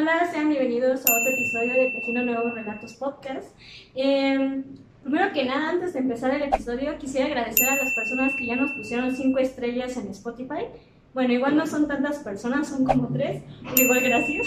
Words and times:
Hola, 0.00 0.30
sean 0.30 0.48
bienvenidos 0.48 1.00
a 1.00 1.12
otro 1.12 1.32
episodio 1.32 1.72
de 1.72 1.90
Tejiendo 1.90 2.22
Nuevos 2.22 2.54
Relatos 2.54 2.94
Podcast. 2.94 3.48
Eh, 3.96 4.62
primero 5.02 5.32
que 5.32 5.44
nada, 5.44 5.70
antes 5.70 5.92
de 5.94 5.98
empezar 5.98 6.32
el 6.36 6.42
episodio, 6.42 6.96
quisiera 6.98 7.26
agradecer 7.26 7.68
a 7.68 7.74
las 7.74 7.92
personas 7.96 8.32
que 8.36 8.46
ya 8.46 8.54
nos 8.54 8.70
pusieron 8.70 9.16
cinco 9.16 9.40
estrellas 9.40 9.96
en 9.96 10.06
Spotify. 10.12 10.66
Bueno, 11.14 11.32
igual 11.32 11.56
no 11.56 11.66
son 11.66 11.88
tantas 11.88 12.18
personas, 12.18 12.68
son 12.68 12.84
como 12.84 13.08
tres, 13.08 13.42
pero 13.64 13.82
igual 13.82 14.00
gracias. 14.00 14.46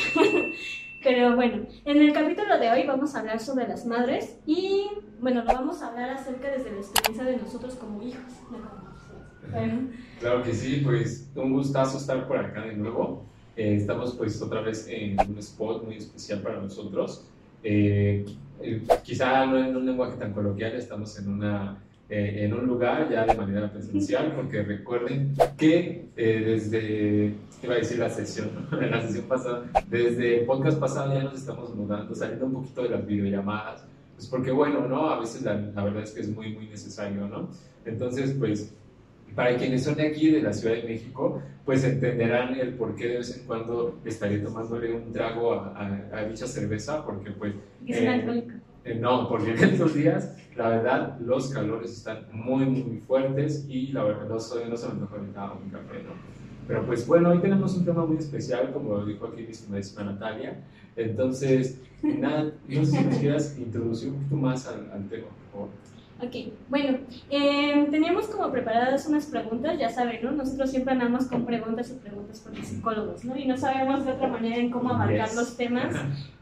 pero 1.03 1.35
bueno, 1.35 1.65
en 1.83 1.97
el 1.97 2.13
capítulo 2.13 2.57
de 2.57 2.71
hoy 2.71 2.87
vamos 2.87 3.13
a 3.13 3.19
hablar 3.19 3.41
sobre 3.41 3.67
las 3.67 3.85
madres 3.85 4.37
y 4.45 4.87
bueno, 5.19 5.43
lo 5.43 5.53
vamos 5.53 5.81
a 5.81 5.87
hablar 5.87 6.11
acerca 6.11 6.49
desde 6.49 6.71
la 6.71 6.77
experiencia 6.77 7.25
de 7.25 7.35
nosotros 7.35 7.75
como 7.75 8.01
hijos. 8.01 8.23
Bueno. 9.51 9.89
Claro 10.17 10.43
que 10.43 10.53
sí, 10.53 10.79
pues 10.81 11.29
un 11.35 11.51
gustazo 11.51 11.97
estar 11.97 12.25
por 12.25 12.37
acá 12.37 12.61
de 12.61 12.77
nuevo. 12.77 13.30
Eh, 13.55 13.75
estamos 13.75 14.15
pues 14.15 14.41
otra 14.41 14.61
vez 14.61 14.87
en 14.89 15.19
un 15.19 15.37
spot 15.39 15.83
muy 15.83 15.97
especial 15.97 16.39
para 16.41 16.61
nosotros. 16.61 17.25
Eh, 17.63 18.25
eh, 18.61 18.81
quizá 19.03 19.45
no 19.45 19.57
en 19.57 19.75
un 19.75 19.85
lenguaje 19.85 20.17
tan 20.17 20.33
coloquial, 20.33 20.73
estamos 20.73 21.17
en, 21.19 21.29
una, 21.29 21.77
en 22.09 22.53
un 22.53 22.65
lugar 22.65 23.09
ya 23.11 23.25
de 23.25 23.35
manera 23.35 23.71
presencial, 23.71 24.33
porque 24.35 24.63
recuerden 24.63 25.33
que 25.57 26.05
desde, 26.15 27.33
iba 27.61 27.73
a 27.73 27.77
decir 27.77 27.99
la 27.99 28.09
sesión, 28.09 28.49
la 28.71 29.01
sesión 29.01 29.25
pasada, 29.25 29.63
desde 29.89 30.39
el 30.39 30.45
podcast 30.45 30.79
pasado 30.79 31.13
ya 31.13 31.23
nos 31.23 31.35
estamos 31.35 31.75
mudando, 31.75 32.15
saliendo 32.15 32.45
un 32.45 32.53
poquito 32.53 32.83
de 32.83 32.89
las 32.89 33.05
videollamadas, 33.05 33.83
pues 34.15 34.27
porque 34.27 34.51
bueno, 34.51 34.87
¿no? 34.87 35.09
A 35.09 35.19
veces 35.19 35.41
la, 35.41 35.55
la 35.55 35.83
verdad 35.83 36.03
es 36.03 36.11
que 36.11 36.21
es 36.21 36.29
muy, 36.29 36.53
muy 36.53 36.67
necesario, 36.67 37.27
¿no? 37.27 37.49
Entonces, 37.85 38.35
pues 38.37 38.71
para 39.35 39.57
quienes 39.57 39.83
son 39.83 39.95
de 39.95 40.07
aquí, 40.07 40.29
de 40.29 40.41
la 40.41 40.53
Ciudad 40.53 40.75
de 40.75 40.83
México, 40.83 41.41
pues 41.65 41.83
entenderán 41.83 42.55
el 42.55 42.73
por 42.73 42.95
qué 42.95 43.07
de 43.07 43.17
vez 43.17 43.37
en 43.37 43.45
cuando 43.45 43.99
estaré 44.03 44.39
tomándole 44.39 44.93
un 44.93 45.11
trago 45.11 45.53
a, 45.53 46.25
dicha 46.29 46.47
cerveza, 46.47 47.05
porque 47.05 47.31
pues... 47.31 47.53
Eh, 47.87 48.43
eh, 48.83 48.95
no, 48.95 49.29
porque 49.29 49.51
en 49.51 49.63
estos 49.63 49.93
días, 49.93 50.35
la 50.55 50.69
verdad, 50.69 51.19
los 51.19 51.49
calores 51.49 51.91
están 51.91 52.25
muy, 52.31 52.65
muy 52.65 52.97
fuertes 52.97 53.65
y 53.69 53.91
la 53.91 54.03
verdad 54.03 54.27
no, 54.27 54.39
soy, 54.39 54.69
no 54.69 54.75
se 54.75 54.87
me 54.87 54.93
antoja 54.93 55.17
nada 55.33 55.53
un 55.53 55.69
café, 55.69 56.01
¿no? 56.03 56.13
Pero 56.67 56.85
pues 56.85 57.05
bueno, 57.05 57.29
hoy 57.29 57.39
tenemos 57.39 57.75
un 57.75 57.85
tema 57.85 58.05
muy 58.05 58.17
especial, 58.17 58.71
como 58.73 58.95
lo 58.95 59.05
dijo 59.05 59.27
aquí 59.27 59.47
mi 59.69 59.77
estimada 59.77 60.13
Natalia. 60.13 60.59
Entonces, 60.95 61.79
nada, 62.01 62.51
no 62.67 62.85
sé 62.85 62.91
si 62.91 63.03
nos 63.03 63.17
quieras 63.17 63.57
introducir 63.57 64.09
un 64.09 64.15
poquito 64.15 64.35
más 64.35 64.67
al, 64.67 64.89
al 64.91 65.07
tema, 65.09 65.27
por 65.51 65.51
favor. 65.51 65.80
Ok, 66.23 66.53
bueno, 66.69 66.99
eh, 67.31 67.87
teníamos 67.89 68.27
como 68.27 68.51
preparadas 68.51 69.07
unas 69.07 69.25
preguntas, 69.25 69.79
ya 69.79 69.89
saben, 69.89 70.23
¿no? 70.23 70.31
Nosotros 70.31 70.69
siempre 70.69 70.93
andamos 70.93 71.25
con 71.25 71.45
preguntas 71.45 71.89
y 71.89 71.99
preguntas 71.99 72.41
porque 72.41 72.63
psicólogos, 72.63 73.25
¿no? 73.25 73.35
Y 73.35 73.45
no 73.45 73.57
sabemos 73.57 74.05
de 74.05 74.11
otra 74.11 74.27
manera 74.27 74.57
en 74.57 74.69
cómo 74.69 74.93
abarcar 74.93 75.33
los 75.33 75.57
temas, 75.57 75.95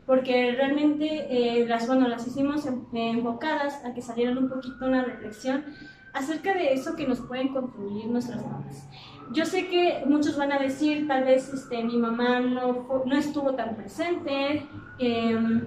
porque 0.06 0.52
realmente 0.52 1.28
eh, 1.30 1.66
las, 1.66 1.88
bueno, 1.88 2.10
las 2.10 2.28
hicimos 2.28 2.68
enfocadas 2.94 3.86
a 3.86 3.94
que 3.94 4.02
salieran 4.02 4.38
un 4.38 4.50
poquito 4.50 4.86
una 4.86 5.06
reflexión 5.06 5.64
acerca 6.12 6.54
de 6.54 6.74
eso 6.74 6.96
que 6.98 7.08
nos 7.08 7.22
pueden 7.22 7.50
construir 7.50 8.08
nuestras 8.08 8.46
mamás 8.46 8.90
yo 9.32 9.46
sé 9.46 9.68
que 9.68 10.04
muchos 10.06 10.38
van 10.38 10.52
a 10.52 10.60
decir, 10.60 11.08
tal 11.08 11.24
vez 11.24 11.54
este, 11.54 11.84
mi 11.84 11.98
mamá 11.98 12.40
no, 12.40 13.04
no 13.06 13.16
estuvo 13.16 13.54
tan 13.54 13.76
presente, 13.76 14.66
em, 14.98 15.66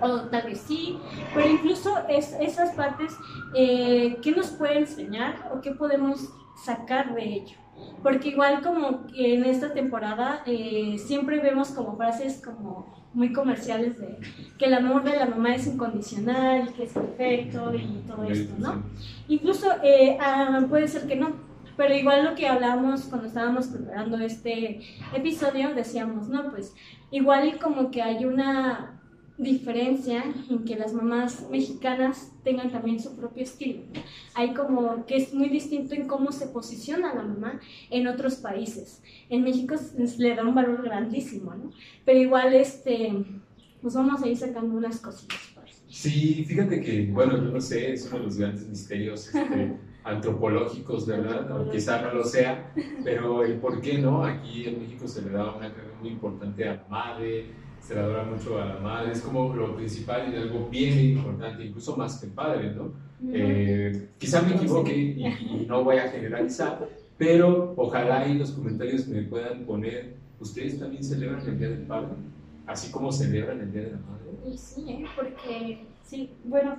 o 0.00 0.20
tal 0.22 0.42
vez 0.44 0.60
sí, 0.60 0.98
pero 1.34 1.48
incluso 1.48 1.94
es, 2.08 2.34
esas 2.40 2.74
partes, 2.74 3.16
eh, 3.54 4.18
¿qué 4.22 4.32
nos 4.32 4.48
puede 4.50 4.78
enseñar 4.78 5.50
o 5.54 5.60
qué 5.60 5.72
podemos 5.72 6.28
sacar 6.64 7.14
de 7.14 7.24
ello? 7.24 7.56
Porque 8.02 8.28
igual 8.28 8.62
como 8.62 9.06
en 9.14 9.44
esta 9.44 9.72
temporada 9.72 10.42
eh, 10.46 10.96
siempre 10.98 11.40
vemos 11.40 11.70
como 11.70 11.96
frases 11.96 12.40
como 12.44 13.02
muy 13.14 13.32
comerciales 13.32 13.98
de 13.98 14.18
que 14.58 14.66
el 14.66 14.74
amor 14.74 15.04
de 15.04 15.16
la 15.16 15.26
mamá 15.26 15.54
es 15.54 15.66
incondicional, 15.66 16.72
que 16.72 16.84
es 16.84 16.92
perfecto 16.92 17.74
y 17.74 18.02
todo 18.06 18.24
esto, 18.24 18.54
¿no? 18.58 18.82
Incluso 19.28 19.68
eh, 19.82 20.16
ah, 20.20 20.64
puede 20.68 20.88
ser 20.88 21.06
que 21.06 21.16
no, 21.16 21.32
pero 21.76 21.94
igual 21.94 22.24
lo 22.24 22.34
que 22.34 22.46
hablamos 22.46 23.02
cuando 23.04 23.28
estábamos 23.28 23.68
preparando 23.68 24.18
este 24.18 24.80
episodio, 25.14 25.74
decíamos, 25.74 26.28
no, 26.28 26.50
pues 26.50 26.74
igual 27.10 27.48
y 27.48 27.52
como 27.52 27.90
que 27.90 28.02
hay 28.02 28.24
una 28.24 28.98
diferencia 29.38 30.22
en 30.50 30.64
que 30.64 30.76
las 30.76 30.92
mamás 30.92 31.48
mexicanas 31.50 32.32
tengan 32.44 32.70
también 32.70 33.00
su 33.00 33.16
propio 33.16 33.42
estilo. 33.42 33.80
Hay 34.34 34.54
como 34.54 35.06
que 35.06 35.16
es 35.16 35.34
muy 35.34 35.48
distinto 35.48 35.94
en 35.94 36.06
cómo 36.06 36.32
se 36.32 36.46
posiciona 36.46 37.14
la 37.14 37.22
mamá 37.22 37.60
en 37.90 38.06
otros 38.06 38.36
países. 38.36 39.02
En 39.28 39.42
México 39.42 39.74
le 40.18 40.34
da 40.34 40.42
un 40.44 40.54
valor 40.54 40.82
grandísimo, 40.82 41.54
¿no? 41.54 41.70
Pero 42.04 42.20
igual, 42.20 42.54
este, 42.54 43.12
pues 43.80 43.94
vamos 43.94 44.22
a 44.22 44.28
ir 44.28 44.36
sacando 44.36 44.76
unas 44.76 45.00
cositas. 45.00 45.52
Sí, 45.88 46.44
fíjate 46.48 46.80
que, 46.80 47.06
bueno, 47.12 47.36
yo 47.36 47.50
no 47.50 47.60
sé, 47.60 47.92
es 47.92 48.06
uno 48.06 48.20
de 48.20 48.24
los 48.24 48.38
grandes 48.38 48.66
misterios. 48.66 49.26
Este, 49.34 49.76
antropológicos, 50.04 51.06
¿verdad? 51.06 51.60
O 51.60 51.70
quizá 51.70 52.02
no 52.02 52.14
lo 52.14 52.24
sea, 52.24 52.72
pero 53.04 53.44
el 53.44 53.54
por 53.54 53.80
qué 53.80 53.98
no, 53.98 54.24
aquí 54.24 54.66
en 54.66 54.80
México 54.80 55.06
se 55.06 55.22
le 55.22 55.30
da 55.30 55.54
una 55.54 55.72
carga 55.72 55.92
muy 56.00 56.10
importante 56.10 56.68
a 56.68 56.74
la 56.74 56.86
madre, 56.88 57.46
se 57.80 57.94
le 57.94 58.00
adora 58.00 58.24
mucho 58.24 58.60
a 58.60 58.66
la 58.66 58.78
madre, 58.78 59.12
es 59.12 59.20
como 59.20 59.54
lo 59.54 59.76
principal 59.76 60.32
y 60.32 60.36
algo 60.36 60.68
bien 60.68 60.98
importante, 61.16 61.64
incluso 61.64 61.96
más 61.96 62.18
que 62.18 62.26
el 62.26 62.32
padre, 62.32 62.72
¿no? 62.74 62.92
Eh, 63.32 64.08
quizá 64.18 64.42
me 64.42 64.56
equivoque 64.56 64.94
y, 64.94 65.66
no 65.68 65.84
voy 65.84 65.96
a 65.96 66.08
generalizar, 66.08 66.88
pero 67.16 67.74
ojalá 67.76 68.26
en 68.26 68.38
los 68.38 68.50
comentarios 68.50 69.06
me 69.06 69.22
puedan 69.22 69.64
poner, 69.64 70.14
¿ustedes 70.40 70.78
también 70.78 71.04
celebran 71.04 71.46
el 71.46 71.58
Día 71.58 71.68
del 71.68 71.82
Padre? 71.82 72.08
Así 72.66 72.92
como 72.92 73.10
celebran 73.10 73.60
el 73.60 73.72
Día 73.72 73.82
de 73.82 73.90
la 73.92 73.98
Madre. 73.98 74.56
Sí, 74.56 74.84
¿eh? 74.88 75.04
porque 75.16 75.86
Sí, 76.12 76.30
bueno, 76.44 76.76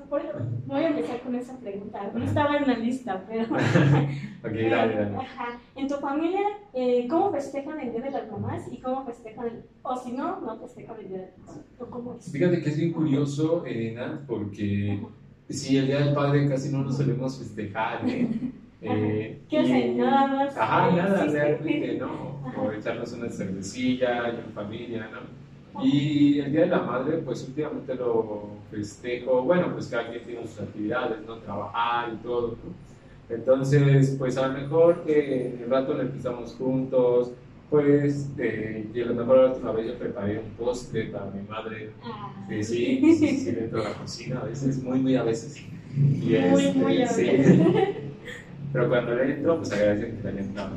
voy 0.68 0.84
a 0.84 0.90
empezar 0.90 1.20
con 1.22 1.34
esa 1.34 1.58
pregunta. 1.58 2.12
No 2.14 2.24
estaba 2.24 2.56
en 2.58 2.68
la 2.68 2.78
lista, 2.78 3.26
pero... 3.28 3.46
ok, 3.56 4.70
dale, 4.70 4.96
dale. 4.96 5.18
Ajá. 5.18 5.60
En 5.76 5.88
tu 5.88 5.96
familia, 5.96 6.42
eh, 6.72 7.08
¿cómo 7.10 7.32
festejan 7.32 7.80
el 7.80 7.94
Día 7.94 8.02
de 8.02 8.12
las 8.12 8.30
Mamás 8.30 8.72
y 8.72 8.78
cómo 8.78 9.04
festejan, 9.04 9.48
el... 9.48 9.64
o 9.82 9.98
si 9.98 10.12
no, 10.12 10.40
no 10.40 10.60
festejan 10.60 10.98
el 11.00 11.08
Día 11.08 11.18
de 11.18 11.24
las 11.26 11.40
Mamás? 11.40 11.64
cómo 11.90 12.14
es? 12.14 12.32
Fíjate 12.32 12.62
que 12.62 12.70
es 12.70 12.78
bien 12.78 12.94
curioso, 12.94 13.66
Elena, 13.66 14.24
porque 14.28 15.02
si 15.50 15.78
el 15.78 15.88
Día 15.88 16.02
del 16.02 16.14
Padre 16.14 16.48
casi 16.48 16.72
no 16.72 16.84
nos 16.84 16.98
solemos 16.98 17.40
festejar, 17.40 18.08
¿eh? 18.08 18.30
eh 18.82 19.42
¿Qué 19.50 19.58
hacen? 19.58 19.98
Nada 19.98 20.28
más. 20.28 20.56
Ajá, 20.56 20.92
nada, 20.92 21.26
realmente, 21.26 21.98
¿no? 21.98 22.34
O 22.56 22.72
echarnos 22.72 23.12
una 23.14 23.30
cervecilla 23.30 24.30
en 24.30 24.54
familia, 24.54 25.10
¿no? 25.12 25.43
Y 25.82 26.40
el 26.40 26.52
Día 26.52 26.62
de 26.62 26.68
la 26.68 26.82
Madre, 26.82 27.18
pues 27.18 27.44
últimamente 27.48 27.96
lo 27.96 28.50
festejo, 28.70 29.44
bueno, 29.44 29.72
pues 29.74 29.88
cada 29.88 30.10
quien 30.10 30.24
tiene 30.24 30.46
sus 30.46 30.60
actividades, 30.60 31.26
¿no? 31.26 31.38
Trabajar 31.38 32.14
y 32.14 32.18
todo, 32.18 32.50
¿no? 32.50 33.36
Entonces, 33.36 34.16
pues 34.20 34.38
a 34.38 34.48
lo 34.48 34.54
mejor 34.60 35.04
que 35.04 35.56
el 35.64 35.70
rato 35.70 35.94
le 35.96 36.04
empezamos 36.04 36.54
juntos, 36.56 37.32
pues 37.70 38.30
eh, 38.38 38.88
y 38.94 39.02
a 39.02 39.06
lo 39.06 39.16
mejor 39.16 39.38
la 39.38 39.46
última 39.48 39.72
vez 39.72 39.88
yo 39.88 39.96
preparé 39.98 40.40
un 40.40 40.52
postre 40.52 41.06
para 41.06 41.32
mi 41.32 41.42
madre, 41.48 41.92
ah. 42.04 42.32
sí, 42.50 42.64
sí, 42.64 43.38
sí, 43.38 43.52
dentro 43.52 43.80
de 43.80 43.90
la 43.90 43.96
cocina, 43.96 44.42
a 44.42 44.46
veces, 44.46 44.84
muy, 44.84 45.00
muy 45.00 45.16
a 45.16 45.24
veces. 45.24 45.60
Y 45.96 46.38
muy, 46.52 46.66
este, 46.66 46.74
muy 46.80 46.98
a 46.98 47.08
veces. 47.08 47.48
Sí. 47.48 47.64
Pero 48.74 48.90
cuando 48.90 49.16
le 49.16 49.36
entro, 49.36 49.58
pues 49.58 49.72
agradecen 49.72 50.18
que 50.18 50.28
hayan 50.28 50.40
entrado. 50.40 50.76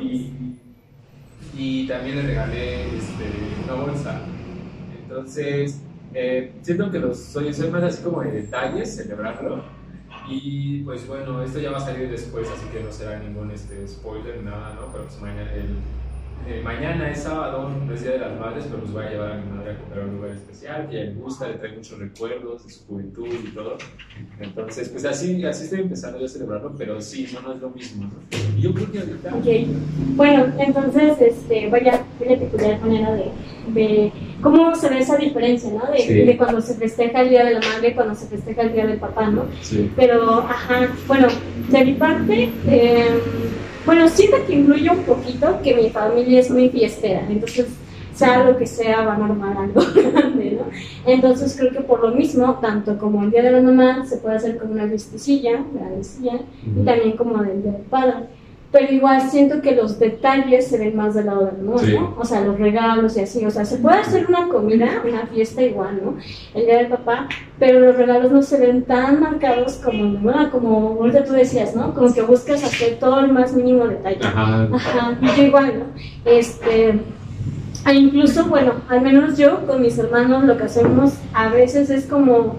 Y 0.00 0.32
y 1.56 1.86
también 1.86 2.16
le 2.16 2.22
regalé 2.22 2.96
este, 2.96 3.24
una 3.64 3.74
bolsa. 3.74 4.20
Entonces, 5.02 5.82
eh, 6.14 6.52
siento 6.62 6.90
que 6.90 6.98
los, 6.98 7.18
soy, 7.18 7.52
soy 7.52 7.70
más 7.70 7.82
así 7.82 8.02
como 8.02 8.22
de 8.22 8.30
detalles, 8.32 8.96
celebrarlo. 8.96 9.62
Y 10.28 10.82
pues 10.82 11.06
bueno, 11.06 11.42
esto 11.42 11.58
ya 11.58 11.72
va 11.72 11.78
a 11.78 11.80
salir 11.80 12.10
después, 12.10 12.48
así 12.48 12.66
que 12.72 12.82
no 12.82 12.92
será 12.92 13.18
ningún 13.18 13.50
este, 13.50 13.86
spoiler, 13.88 14.42
nada, 14.42 14.74
¿no? 14.74 14.92
Pero 14.92 15.04
pues 15.04 15.20
mañana 15.20 15.52
el 15.52 15.76
eh, 16.46 16.60
mañana 16.62 17.10
es 17.10 17.22
sábado, 17.22 17.68
no 17.68 17.94
es 17.94 18.02
Día 18.02 18.12
de 18.12 18.18
las 18.18 18.38
Madres, 18.38 18.64
pero 18.68 18.82
nos 18.82 18.92
voy 18.92 19.04
a 19.04 19.10
llevar 19.10 19.32
a 19.32 19.36
mi 19.36 19.50
madre 19.50 19.72
a 19.72 19.78
comer 19.78 19.98
a 19.98 20.06
un 20.06 20.16
lugar 20.16 20.30
especial, 20.30 20.88
que 20.88 21.00
a 21.00 21.04
le 21.04 21.14
gusta, 21.14 21.48
le 21.48 21.54
trae 21.54 21.72
muchos 21.72 21.98
recuerdos 21.98 22.66
de 22.66 22.72
su 22.72 22.86
juventud 22.86 23.28
y 23.28 23.50
todo. 23.50 23.78
Entonces, 24.40 24.88
pues 24.88 25.04
así, 25.04 25.44
así 25.44 25.64
estoy 25.64 25.80
empezando 25.80 26.18
yo 26.18 26.26
a 26.26 26.28
celebrarlo, 26.28 26.74
pero 26.76 27.00
sí, 27.00 27.28
no, 27.32 27.40
no 27.40 27.52
es 27.52 27.60
lo 27.60 27.70
mismo, 27.70 28.04
¿no? 28.04 28.56
Y 28.56 28.62
yo 28.62 28.74
creo 28.74 28.90
que 28.90 28.98
ahorita... 28.98 29.36
Ok, 29.36 29.46
bueno, 30.16 30.46
entonces, 30.58 31.20
este, 31.20 31.68
vaya, 31.68 32.04
voy 32.18 32.34
a 32.34 32.38
peculiar 32.38 32.80
manera 32.80 33.12
de, 33.14 33.30
de, 33.68 34.12
cómo 34.42 34.74
se 34.74 34.88
ve 34.88 34.98
esa 34.98 35.16
diferencia, 35.16 35.70
¿no? 35.70 35.90
De, 35.92 36.24
de, 36.24 36.36
cuando 36.36 36.60
se 36.60 36.74
festeja 36.74 37.20
el 37.20 37.30
Día 37.30 37.44
de 37.44 37.54
la 37.54 37.60
Madre, 37.60 37.94
cuando 37.94 38.14
se 38.14 38.26
festeja 38.26 38.62
el 38.62 38.72
Día 38.72 38.86
del 38.86 38.98
Papá, 38.98 39.28
¿no? 39.28 39.44
Sí. 39.60 39.90
Pero, 39.94 40.40
ajá, 40.40 40.88
bueno, 41.06 41.28
de 41.68 41.84
mi 41.84 41.92
parte... 41.94 42.50
Eh, 42.66 43.20
bueno, 43.86 44.08
siento 44.08 44.36
que 44.46 44.54
influye 44.54 44.90
un 44.90 45.02
poquito 45.04 45.60
que 45.62 45.74
mi 45.74 45.90
familia 45.90 46.40
es 46.40 46.50
muy 46.50 46.68
fiestera, 46.68 47.26
entonces 47.28 47.66
sea 48.14 48.44
lo 48.44 48.58
que 48.58 48.66
sea, 48.66 49.02
van 49.02 49.22
a 49.22 49.24
armar 49.26 49.56
algo 49.56 49.80
grande, 49.94 50.58
¿no? 50.58 50.66
Entonces 51.06 51.56
creo 51.58 51.72
que 51.72 51.80
por 51.80 52.00
lo 52.00 52.14
mismo, 52.14 52.58
tanto 52.60 52.98
como 52.98 53.22
el 53.22 53.30
Día 53.30 53.42
de 53.42 53.52
la 53.52 53.62
Mamá, 53.62 54.04
se 54.04 54.18
puede 54.18 54.36
hacer 54.36 54.58
como 54.58 54.72
una 54.72 54.86
fiestecilla, 54.86 55.64
y 56.62 56.84
también 56.84 57.16
como 57.16 57.42
el 57.42 57.62
Día 57.62 57.72
del 57.72 57.82
Padre. 57.82 58.26
Pero 58.72 58.92
igual 58.92 59.20
siento 59.22 59.60
que 59.60 59.74
los 59.74 59.98
detalles 59.98 60.68
se 60.68 60.78
ven 60.78 60.96
más 60.96 61.14
del 61.14 61.26
lado 61.26 61.46
del 61.46 61.60
amor, 61.60 61.88
¿no? 61.88 62.14
O 62.18 62.24
sea, 62.24 62.40
los 62.40 62.58
regalos 62.58 63.16
y 63.16 63.20
así, 63.20 63.44
o 63.44 63.50
sea, 63.50 63.64
se 63.64 63.78
puede 63.78 63.98
hacer 63.98 64.26
una 64.28 64.48
comida, 64.48 65.02
una 65.04 65.26
fiesta 65.26 65.62
igual, 65.62 66.00
¿no? 66.04 66.16
El 66.54 66.66
día 66.66 66.78
del 66.78 66.86
papá, 66.86 67.28
pero 67.58 67.80
los 67.80 67.96
regalos 67.96 68.30
no 68.30 68.42
se 68.42 68.58
ven 68.58 68.82
tan 68.82 69.20
marcados 69.20 69.74
como, 69.76 70.20
¿no? 70.20 70.50
como 70.52 70.98
ahorita 71.00 71.24
tú 71.24 71.32
decías, 71.32 71.74
¿no? 71.74 71.92
Como 71.94 72.14
que 72.14 72.22
buscas 72.22 72.62
hacer 72.62 72.98
todo 73.00 73.20
el 73.20 73.32
más 73.32 73.52
mínimo 73.54 73.88
detalle. 73.88 74.20
Ajá. 74.22 74.68
Ajá, 74.72 75.18
yo 75.36 75.42
igual, 75.42 75.78
¿no? 75.80 76.30
Este... 76.30 77.00
E 77.86 77.94
incluso, 77.94 78.44
bueno, 78.44 78.74
al 78.90 79.00
menos 79.00 79.38
yo 79.38 79.66
con 79.66 79.80
mis 79.80 79.98
hermanos 79.98 80.44
lo 80.44 80.58
que 80.58 80.64
hacemos 80.64 81.14
a 81.32 81.48
veces 81.48 81.88
es 81.88 82.04
como 82.04 82.56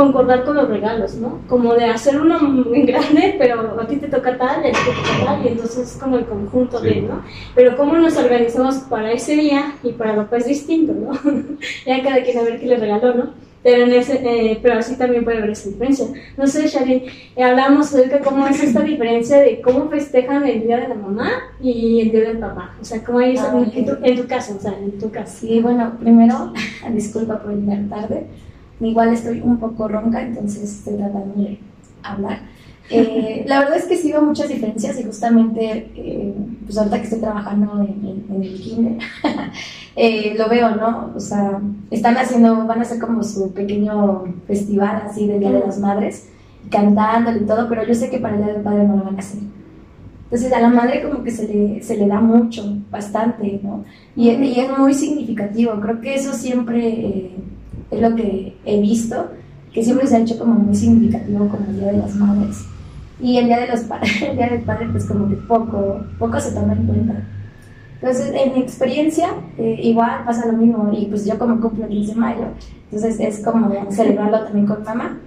concordar 0.00 0.44
con 0.44 0.56
los 0.56 0.66
regalos, 0.66 1.16
¿no? 1.16 1.40
Como 1.46 1.74
de 1.74 1.84
hacer 1.84 2.18
uno 2.18 2.40
muy 2.40 2.82
grande, 2.86 3.36
pero 3.38 3.78
a 3.78 3.86
ti 3.86 3.96
te 3.96 4.08
toca 4.08 4.38
tal, 4.38 4.64
y 4.64 4.68
a 4.68 4.72
ti 4.72 4.78
te 4.78 4.90
toca 4.90 5.24
tal, 5.26 5.44
y 5.44 5.48
entonces 5.48 5.90
es 5.90 6.00
como 6.00 6.16
el 6.16 6.24
conjunto 6.24 6.80
de, 6.80 7.02
¿no? 7.02 7.22
Pero 7.54 7.76
cómo 7.76 7.96
nos 7.98 8.16
organizamos 8.16 8.76
para 8.88 9.12
ese 9.12 9.36
día 9.36 9.74
y 9.82 9.92
para 9.92 10.16
lo 10.16 10.30
que 10.30 10.36
es 10.36 10.46
distinto, 10.46 10.94
¿no? 10.94 11.10
ya 11.86 12.02
cada 12.02 12.22
quien 12.22 12.38
a 12.38 12.42
ver 12.42 12.58
qué 12.58 12.66
le 12.66 12.76
regaló, 12.78 13.14
¿no? 13.14 13.50
Pero, 13.62 13.84
en 13.84 13.92
ese, 13.92 14.22
eh, 14.24 14.58
pero 14.62 14.78
así 14.78 14.96
también 14.96 15.22
puede 15.22 15.36
haber 15.36 15.50
esa 15.50 15.68
diferencia. 15.68 16.06
No 16.38 16.46
sé, 16.46 16.66
Sharin, 16.66 17.02
eh, 17.36 17.44
hablamos 17.44 17.88
acerca 17.88 18.16
de 18.16 18.24
cómo 18.24 18.46
es 18.46 18.62
esta 18.62 18.80
diferencia 18.80 19.36
de 19.36 19.60
cómo 19.60 19.90
festejan 19.90 20.46
el 20.46 20.62
día 20.62 20.78
de 20.78 20.88
la 20.88 20.94
mamá 20.94 21.30
y 21.60 22.00
el 22.00 22.10
día 22.10 22.20
del 22.22 22.38
papá. 22.38 22.74
O 22.80 22.84
sea, 22.86 23.04
cómo 23.04 23.20
es 23.20 23.38
ah, 23.38 23.52
en, 23.54 23.84
tu, 23.84 23.98
en, 24.02 24.16
tu, 24.16 24.26
casa, 24.26 24.54
o 24.58 24.60
sea, 24.62 24.72
en 24.72 24.98
tu 24.98 25.10
casa. 25.10 25.40
Sí, 25.40 25.60
bueno, 25.60 25.98
primero, 26.00 26.54
disculpa 26.94 27.42
por 27.42 27.52
llegar 27.52 27.86
tarde 27.90 28.26
Igual 28.80 29.12
estoy 29.12 29.40
un 29.40 29.58
poco 29.58 29.88
ronca, 29.88 30.22
entonces 30.22 30.62
estoy 30.62 30.96
tratando 30.96 31.34
de 31.42 31.58
hablar. 32.02 32.38
Eh, 32.88 33.44
la 33.48 33.60
verdad 33.60 33.76
es 33.76 33.84
que 33.84 33.96
sí 33.96 34.10
veo 34.10 34.22
muchas 34.22 34.48
diferencias 34.48 34.98
y 34.98 35.04
justamente, 35.04 35.90
eh, 35.94 36.34
pues 36.64 36.78
ahorita 36.78 36.98
que 36.98 37.04
estoy 37.04 37.20
trabajando 37.20 37.80
en, 37.82 38.42
el 38.42 38.54
kinder, 38.54 38.98
eh, 39.96 40.34
lo 40.36 40.48
veo, 40.48 40.74
¿no? 40.76 41.12
O 41.14 41.20
sea, 41.20 41.60
están 41.90 42.16
haciendo, 42.16 42.66
van 42.66 42.78
a 42.78 42.82
hacer 42.82 42.98
como 42.98 43.22
su 43.22 43.52
pequeño 43.52 44.24
festival 44.46 45.02
así 45.06 45.26
del 45.26 45.40
Día 45.40 45.52
de 45.52 45.60
las 45.60 45.78
Madres, 45.78 46.28
cantándole 46.70 47.40
y 47.40 47.46
todo, 47.46 47.68
pero 47.68 47.86
yo 47.86 47.94
sé 47.94 48.08
que 48.08 48.18
para 48.18 48.34
el 48.36 48.44
Día 48.44 48.54
del 48.54 48.62
Padre 48.62 48.88
no 48.88 48.96
lo 48.96 49.04
van 49.04 49.16
a 49.16 49.18
hacer. 49.18 49.40
Entonces 50.24 50.52
a 50.52 50.60
la 50.60 50.68
madre 50.68 51.02
como 51.02 51.24
que 51.24 51.32
se 51.32 51.48
le, 51.48 51.82
se 51.82 51.96
le 51.96 52.06
da 52.06 52.20
mucho, 52.20 52.78
bastante, 52.88 53.60
¿no? 53.64 53.84
Y, 54.14 54.30
y 54.30 54.60
es 54.60 54.78
muy 54.78 54.94
significativo, 54.94 55.72
creo 55.80 56.00
que 56.00 56.14
eso 56.14 56.32
siempre 56.32 57.32
es 57.90 58.00
lo 58.00 58.14
que 58.14 58.56
he 58.64 58.80
visto, 58.80 59.30
que 59.72 59.82
siempre 59.82 60.06
se 60.06 60.16
ha 60.16 60.20
hecho 60.20 60.38
como 60.38 60.54
muy 60.54 60.74
significativo 60.74 61.48
como 61.48 61.66
el 61.68 61.78
Día 61.78 61.92
de 61.92 61.98
las 61.98 62.14
Madres. 62.14 62.64
Y 63.20 63.38
el 63.38 63.46
Día, 63.46 63.60
de 63.60 63.68
los 63.68 63.80
el 64.22 64.36
día 64.36 64.48
del 64.48 64.62
Padre, 64.62 64.88
pues 64.90 65.04
como 65.04 65.28
que 65.28 65.36
poco, 65.36 66.00
poco 66.18 66.40
se 66.40 66.52
toma 66.52 66.72
en 66.72 66.86
cuenta. 66.86 67.22
Entonces, 68.00 68.32
en 68.34 68.54
mi 68.54 68.60
experiencia, 68.60 69.28
eh, 69.58 69.78
igual 69.82 70.24
pasa 70.24 70.46
lo 70.46 70.54
mismo, 70.54 70.90
y 70.92 71.06
pues 71.06 71.26
yo 71.26 71.38
como 71.38 71.60
cumplo 71.60 71.84
el 71.84 71.90
15 71.90 72.14
de 72.14 72.20
mayo, 72.20 72.44
entonces 72.84 73.20
es 73.20 73.44
como 73.44 73.70
celebrarlo 73.90 74.44
también 74.44 74.66
con 74.66 74.82
mamá. 74.82 75.18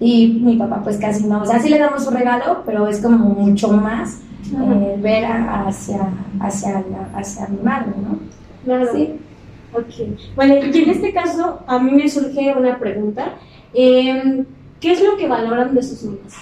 Y 0.00 0.40
mi 0.42 0.56
papá 0.56 0.80
pues 0.82 0.96
casi 0.96 1.26
no, 1.26 1.42
o 1.42 1.46
sea, 1.46 1.60
sí 1.60 1.68
le 1.68 1.78
damos 1.78 2.06
un 2.06 2.14
regalo, 2.14 2.62
pero 2.64 2.88
es 2.88 3.00
como 3.00 3.18
mucho 3.18 3.68
más 3.68 4.18
eh, 4.50 4.98
ver 5.00 5.24
hacia, 5.26 6.08
hacia, 6.40 6.82
hacia 7.14 7.46
mi 7.48 7.62
madre, 7.62 7.92
¿no? 8.02 8.18
Claro. 8.64 8.92
Sí. 8.92 9.20
Ok. 9.72 10.18
Bueno, 10.34 10.54
y 10.56 10.82
en 10.82 10.90
este 10.90 11.12
caso 11.12 11.60
a 11.66 11.78
mí 11.78 11.92
me 11.92 12.08
surge 12.08 12.52
una 12.56 12.78
pregunta. 12.78 13.36
Em, 13.72 14.44
¿Qué 14.80 14.92
es 14.92 15.02
lo 15.02 15.16
que 15.16 15.28
valoran 15.28 15.74
de 15.74 15.82
sus 15.82 16.02
mamás? 16.04 16.34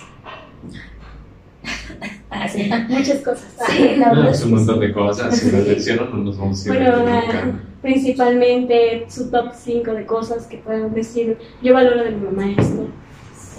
Ah, 2.31 2.47
sí. 2.47 2.71
Muchas 2.89 3.21
cosas. 3.21 3.53
Sí, 3.69 3.97
la 3.97 4.11
verdad. 4.11 4.31
es 4.31 4.45
un 4.45 4.53
montón 4.53 4.81
de 4.81 4.93
cosas. 4.93 5.37
Si 5.37 5.51
las 5.51 5.67
menciono, 5.67 6.05
no 6.11 6.19
nos 6.19 6.39
vamos 6.39 6.65
a 6.67 6.75
ir 6.75 6.81
Bueno, 6.81 7.61
principalmente 7.83 9.07
su 9.09 9.31
top 9.31 9.53
5 9.55 9.93
de 9.93 10.07
cosas 10.07 10.47
que 10.47 10.59
puedan 10.59 10.95
decir. 10.95 11.37
Yo 11.63 11.75
valoro 11.75 12.05
de 12.05 12.11
mi 12.13 12.27
mamá 12.27 12.51
esto. 12.57 12.87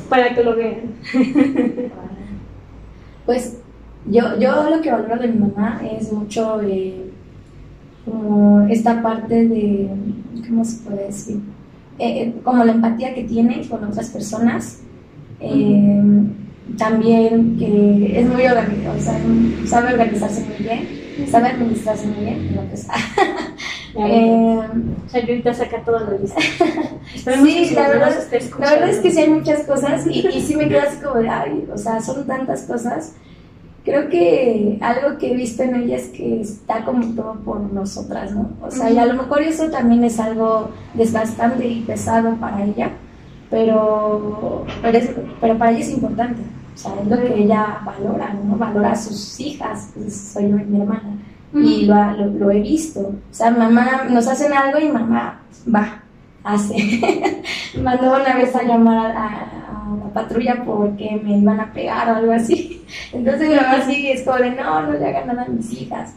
Para 0.08 0.34
que 0.34 0.44
lo 0.44 0.56
vean. 0.56 0.96
Pues 3.26 3.60
yo, 4.08 4.40
yo 4.40 4.70
lo 4.72 4.82
que 4.82 4.90
valoro 4.90 5.22
de 5.22 5.28
mi 5.28 5.38
mamá 5.38 5.84
es 5.86 6.12
mucho. 6.12 6.60
Eh, 6.64 7.09
como 8.10 8.68
esta 8.68 9.02
parte 9.02 9.48
de, 9.48 9.90
¿cómo 10.48 10.66
se 10.66 10.78
puede 10.82 11.08
decir? 11.08 11.38
Eh, 12.00 12.22
eh, 12.22 12.36
como 12.44 12.64
la 12.64 12.72
empatía 12.72 13.14
que 13.14 13.24
tiene 13.24 13.68
con 13.68 13.84
otras 13.84 14.10
personas. 14.10 14.80
Eh, 15.40 16.02
también 16.78 17.58
que 17.58 18.20
es 18.20 18.28
muy 18.28 18.46
organizado, 18.46 18.98
o 18.98 19.02
sea, 19.02 19.20
sabe 19.66 19.94
organizarse 19.94 20.46
muy 20.46 20.58
bien, 20.58 20.88
sabe 21.30 21.50
administrarse 21.50 22.08
muy 22.08 22.26
bien, 22.26 22.56
lo 22.56 22.62
que 22.70 22.78
sabe. 22.78 23.00
eh, 23.98 24.60
o 25.06 25.10
sea, 25.10 25.22
ahorita 25.22 25.54
saca 25.54 25.84
todo 25.84 26.00
lo 26.00 26.20
listo. 26.20 26.40
sí, 27.16 27.72
la 27.74 27.88
verdad, 27.90 28.16
la 28.60 28.72
verdad, 28.72 28.90
es 28.90 29.00
que 29.00 29.12
sí 29.12 29.20
hay 29.20 29.30
muchas 29.30 29.64
cosas 29.64 30.06
y, 30.08 30.28
y 30.28 30.42
sí 30.42 30.56
me 30.56 30.68
quedo 30.68 30.82
así 30.82 31.02
como 31.02 31.16
de, 31.16 31.30
ay, 31.30 31.68
o 31.74 31.78
sea, 31.78 32.02
son 32.02 32.26
tantas 32.28 32.64
cosas 32.64 33.14
creo 33.90 34.08
que 34.08 34.78
algo 34.82 35.18
que 35.18 35.32
he 35.32 35.36
visto 35.36 35.64
en 35.64 35.76
ella 35.76 35.98
es 35.98 36.10
que 36.10 36.42
está 36.42 36.86
como 36.86 37.16
todo 37.16 37.34
por 37.44 37.60
nosotras, 37.74 38.32
¿no? 38.34 38.52
O 38.62 38.70
sea, 38.70 38.92
y 38.92 39.00
a 39.00 39.06
lo 39.08 39.16
mejor 39.16 39.42
eso 39.42 39.68
también 39.72 40.04
es 40.04 40.20
algo 40.20 40.70
desgastante 40.94 41.68
y 41.68 41.82
pesado 41.82 42.36
para 42.36 42.64
ella, 42.64 42.92
pero, 43.50 44.64
pero, 44.84 45.58
para 45.58 45.72
ella 45.72 45.80
es 45.80 45.90
importante. 45.90 46.40
O 46.76 46.78
sea, 46.78 46.92
es 47.02 47.08
lo 47.08 47.18
que 47.18 47.44
ella 47.44 47.82
valora, 47.84 48.32
¿no? 48.34 48.58
Valora 48.58 48.92
a 48.92 48.96
sus 48.96 49.40
hijas, 49.40 49.90
pues 49.96 50.16
soy 50.16 50.46
mi 50.46 50.82
hermana, 50.82 51.18
y 51.52 51.88
lo, 51.88 51.96
lo, 52.38 52.52
he 52.52 52.62
visto. 52.62 53.00
O 53.00 53.34
sea, 53.34 53.50
mamá, 53.50 54.04
nos 54.08 54.28
hacen 54.28 54.54
algo 54.54 54.78
y 54.78 54.90
mamá 54.90 55.40
va, 55.74 56.04
hace. 56.44 57.42
Mandó 57.82 58.16
una 58.22 58.36
vez 58.36 58.56
a 58.56 58.62
llamar 58.62 59.18
a 59.18 59.49
la 60.10 60.22
patrulla 60.22 60.64
porque 60.66 61.20
me 61.24 61.38
iban 61.38 61.60
a 61.60 61.72
pegar 61.74 62.10
o 62.10 62.16
algo 62.18 62.32
así. 62.32 62.84
Entonces 63.14 63.50
mi 63.50 63.56
mamá 63.56 63.82
sí 63.86 64.10
es 64.10 64.24
como 64.24 64.38
de, 64.38 64.52
no, 64.52 64.84
no 64.84 64.94
le 64.94 65.06
hagan 65.06 65.28
nada 65.28 65.44
a 65.44 65.50
mis 65.50 65.72
hijas. 65.74 66.14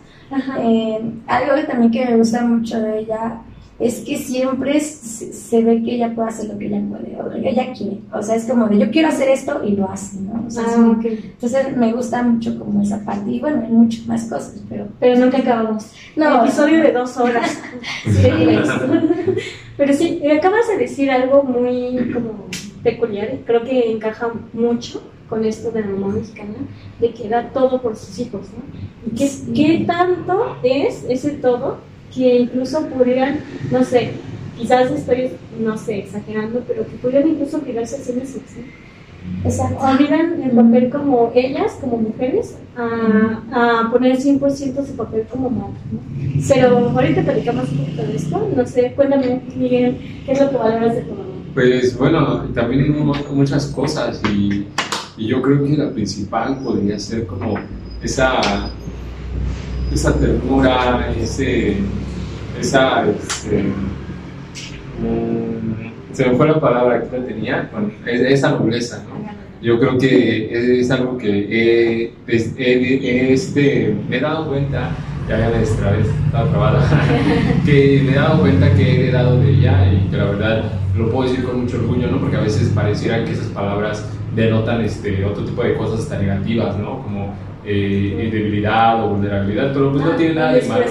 Eh, 0.61 1.01
algo 1.27 1.67
también 1.67 1.91
que 1.91 2.07
me 2.07 2.17
gusta 2.17 2.43
mucho 2.43 2.81
de 2.81 3.01
ella 3.01 3.43
es 3.79 4.01
que 4.01 4.17
siempre 4.17 4.79
se, 4.81 5.63
ve 5.63 5.83
que 5.83 5.97
ella 5.97 6.15
puede 6.15 6.29
hacer 6.29 6.49
lo 6.49 6.59
que 6.59 6.67
ella 6.67 6.81
puede, 6.89 7.21
o 7.21 7.25
lo 7.25 7.43
que 7.43 7.49
ella 7.49 7.73
quiere. 7.73 7.99
O 8.13 8.23
sea, 8.23 8.37
es 8.37 8.45
como 8.45 8.69
de 8.69 8.79
yo 8.79 8.91
quiero 8.91 9.09
hacer 9.09 9.29
esto 9.29 9.61
y 9.65 9.73
lo 9.73 9.91
hace, 9.91 10.21
¿no? 10.21 10.47
Ah, 10.57 11.01
entonces 11.03 11.77
me 11.77 11.93
gusta 11.93 12.23
mucho 12.23 12.57
como 12.59 12.81
esa 12.81 13.05
parte. 13.05 13.29
Y 13.31 13.41
bueno, 13.41 13.63
hay 13.67 13.73
muchas 13.73 14.07
más 14.07 14.25
cosas, 14.25 14.63
pero... 14.69 14.87
Pero 15.01 15.19
nunca 15.19 15.39
acabamos. 15.39 15.91
No. 16.15 16.45
episodio 16.45 16.81
de 16.81 16.93
dos 16.93 17.17
horas. 17.17 17.59
pero 19.77 19.93
sí, 19.93 20.23
acabas 20.31 20.69
de 20.69 20.79
decir 20.79 21.11
algo 21.11 21.43
muy 21.43 22.13
como 22.13 22.47
peculiar, 22.83 23.39
creo 23.47 23.63
que 23.63 23.91
encaja 23.91 24.33
mucho 24.53 25.03
con 25.29 25.45
esto 25.45 25.71
de 25.71 25.81
la 25.81 25.89
mamá 25.89 26.09
mexicana, 26.15 26.55
de 27.01 27.13
que 27.13 27.29
da 27.29 27.49
todo 27.51 27.81
por 27.81 27.97
sus 27.97 28.19
hijos, 28.19 28.49
¿no? 28.53 29.11
Y 29.11 29.15
qué, 29.15 29.31
qué 29.55 29.85
tanto 29.87 30.57
es 30.63 31.05
ese 31.09 31.33
todo 31.33 31.79
que 32.15 32.37
incluso 32.41 32.87
pudieran, 32.89 33.41
no 33.71 33.83
sé, 33.83 34.13
quizás 34.59 34.91
estoy, 34.91 35.31
no 35.59 35.79
sé, 35.79 36.01
exagerando, 36.01 36.63
pero 36.67 36.87
que 36.87 36.97
pudieran 36.97 37.31
incluso 37.31 37.57
obligarse 37.57 37.97
a 37.97 37.99
ser 37.99 38.17
mismos, 38.17 38.43
Exacto. 39.45 39.85
Olvidan 39.85 40.43
el 40.43 40.51
papel 40.51 40.91
como 40.91 41.31
ellas, 41.35 41.79
como 41.81 41.97
mujeres, 41.97 42.59
a, 42.77 43.85
a 43.85 43.91
poner 43.91 44.19
100% 44.19 44.85
su 44.85 44.97
papel 44.97 45.27
como 45.31 45.49
madre. 45.49 45.75
¿no? 45.93 46.01
Pero 46.49 46.91
ahorita 46.91 47.23
platicamos 47.23 47.71
un 47.71 47.79
poquito 47.79 48.03
de 48.03 48.17
esto. 48.17 48.49
No 48.57 48.67
sé, 48.67 48.93
cuéntame, 48.95 49.41
Miguel, 49.57 50.23
¿qué 50.27 50.33
es 50.33 50.41
lo 50.41 50.51
que 50.51 50.57
valoras 50.57 50.97
de 50.97 51.03
tu? 51.03 51.15
Pues 51.55 51.97
bueno, 51.99 52.45
también 52.55 52.97
muchas 53.31 53.67
cosas 53.67 54.21
y, 54.33 54.67
yo 55.19 55.43
creo 55.43 55.63
que 55.63 55.77
la 55.77 55.91
principal 55.91 56.59
podría 56.65 56.99
ser 56.99 57.27
como 57.27 57.55
esa, 58.03 58.71
esa 59.93 60.19
ternura, 60.19 61.13
ese, 61.21 61.77
esa, 62.59 63.07
este, 63.09 63.63
mm, 65.01 66.13
se 66.13 66.27
me 66.27 66.35
fue 66.35 66.49
la 66.49 66.59
palabra 66.59 67.03
que 67.03 67.19
la 67.19 67.25
tenía, 67.25 67.71
esa 68.07 68.53
nobleza, 68.53 69.05
¿no? 69.09 69.23
Yo 69.61 69.79
creo 69.79 69.99
que 69.99 70.81
es, 70.81 70.91
algo 70.91 71.19
que 71.19 71.29
he, 71.29 72.15
este, 72.27 73.95
me 74.09 74.17
he 74.17 74.21
dado 74.21 74.49
cuenta 74.49 74.91
ya 75.29 75.39
ya 75.39 75.51
vez 75.51 75.71
estaba 75.71 76.49
trabada, 76.49 76.81
que 77.65 78.03
me 78.05 78.13
he 78.13 78.15
dado 78.15 78.41
cuenta 78.41 78.73
que 78.75 78.83
he 78.83 79.01
heredado 79.01 79.41
de 79.41 79.51
ella 79.51 79.93
y 79.93 80.09
que 80.11 80.17
la 80.17 80.25
verdad 80.25 80.65
lo 80.97 81.11
puedo 81.11 81.29
decir 81.29 81.45
con 81.45 81.63
mucho 81.63 81.79
orgullo, 81.79 82.09
¿no? 82.09 82.19
Porque 82.19 82.37
a 82.37 82.41
veces 82.41 82.69
pareciera 82.75 83.25
que 83.25 83.33
esas 83.33 83.47
palabras 83.47 84.07
denotan 84.35 84.83
este, 84.83 85.25
otro 85.25 85.45
tipo 85.45 85.63
de 85.63 85.75
cosas 85.75 86.01
hasta 86.01 86.19
negativas, 86.19 86.77
¿no? 86.79 87.03
Como 87.03 87.35
eh, 87.65 88.29
debilidad 88.33 89.05
o 89.05 89.11
vulnerabilidad, 89.11 89.73
pero 89.73 89.93
pues 89.93 90.05
no 90.05 90.11
tiene 90.13 90.35
nada 90.35 90.53
de 90.55 90.69
malo. 90.69 90.85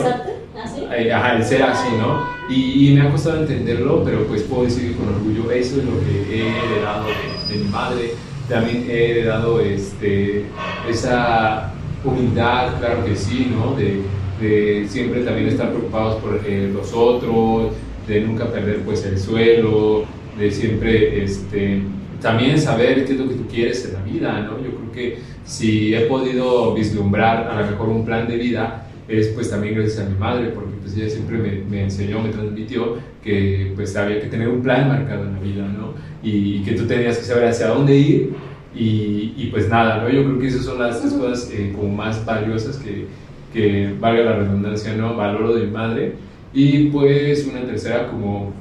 Eh, 0.96 1.12
ajá, 1.12 1.38
el 1.38 1.44
ser 1.44 1.64
así, 1.64 1.90
¿no? 1.98 2.24
Y, 2.54 2.94
me 2.94 3.02
ha 3.02 3.12
costado 3.12 3.42
entenderlo, 3.42 4.04
pero 4.04 4.26
pues 4.26 4.44
puedo 4.44 4.64
decir 4.64 4.96
con 4.98 5.08
orgullo, 5.08 5.50
eso 5.52 5.80
es 5.80 5.86
lo 5.86 6.00
que 6.02 6.36
he 6.36 6.50
heredado 6.50 7.06
de, 7.08 7.54
de 7.54 7.64
mi 7.64 7.70
madre. 7.70 8.14
También 8.50 8.86
he 8.90 9.12
heredado 9.12 9.62
este, 9.62 10.46
esa 10.90 11.72
humildad, 12.04 12.80
claro 12.80 13.06
que 13.06 13.16
sí, 13.16 13.52
¿no? 13.56 13.76
De, 13.76 14.02
de 14.42 14.88
siempre 14.88 15.22
también 15.22 15.48
estar 15.48 15.70
preocupados 15.70 16.22
por 16.22 16.42
eh, 16.46 16.70
los 16.74 16.94
otros, 16.94 17.74
de 18.08 18.22
nunca 18.22 18.46
perder 18.46 18.80
pues 18.80 19.06
el 19.06 19.20
suelo, 19.20 20.06
de 20.38 20.52
siempre 20.52 21.24
este, 21.24 21.82
también 22.22 22.60
saber 22.60 23.06
qué 23.06 23.14
es 23.14 23.20
lo 23.20 23.30
que 23.30 23.36
tú 23.36 23.48
quieres 23.48 23.86
en 23.86 23.94
la 23.94 24.02
vida, 24.02 24.42
¿no? 24.42 24.58
Yo 24.58 24.76
creo 24.76 24.92
que 24.92 25.18
si 25.46 25.94
he 25.94 26.02
podido 26.02 26.74
vislumbrar 26.74 27.48
a 27.48 27.62
lo 27.62 27.72
mejor 27.72 27.90
un 27.90 28.06
plan 28.06 28.28
de 28.28 28.38
vida, 28.38 28.88
es 29.08 29.28
pues 29.30 29.50
también 29.50 29.76
gracias 29.76 30.06
a 30.06 30.10
mi 30.10 30.18
madre, 30.18 30.50
porque 30.50 30.72
pues 30.82 30.96
ella 30.96 31.10
siempre 31.10 31.38
me, 31.38 31.64
me, 31.70 31.84
enseñó, 31.84 32.22
me 32.22 32.30
transmitió 32.30 32.98
que 33.24 33.74
pues 33.76 33.96
había 33.96 34.22
que 34.22 34.28
tener 34.28 34.48
un 34.48 34.62
plan 34.62 34.88
marcado 34.88 35.26
en 35.26 35.34
la 35.34 35.40
vida, 35.40 35.68
¿no? 35.68 35.94
Y, 36.24 36.64
que 36.64 36.74
tú 36.74 36.86
tenías 36.86 37.18
que 37.18 37.26
saber 37.26 37.50
hacia 37.50 37.68
dónde 37.68 37.98
ir 37.98 38.34
y, 38.74 39.34
y, 39.38 39.50
pues 39.52 39.70
nada, 39.70 40.02
¿no? 40.02 40.10
Yo 40.10 40.24
creo 40.24 40.40
que 40.40 40.48
esas 40.48 40.66
son 40.66 40.80
las 40.80 41.02
tres 41.02 41.14
cosas 41.14 41.52
eh, 41.52 41.74
como 41.76 41.94
más 41.94 42.24
valiosas 42.26 42.78
que, 42.78 43.08
que, 43.54 43.94
valga 44.00 44.24
la 44.24 44.36
redundancia, 44.38 44.96
¿no? 44.96 45.16
Valoro 45.16 45.56
de 45.56 45.66
mi 45.66 45.72
madre. 45.72 46.16
Y 46.54 46.86
pues 46.90 47.48
una 47.48 47.62
tercera 47.62 48.08
como, 48.08 48.54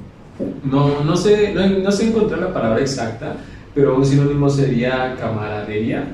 no, 0.64 1.04
no, 1.04 1.16
sé, 1.16 1.52
no, 1.54 1.66
no 1.66 1.92
sé 1.92 2.08
encontrar 2.08 2.40
la 2.40 2.52
palabra 2.52 2.80
exacta, 2.80 3.36
pero 3.74 3.96
un 3.96 4.04
sinónimo 4.04 4.48
sería 4.48 5.16
camaradería, 5.18 6.04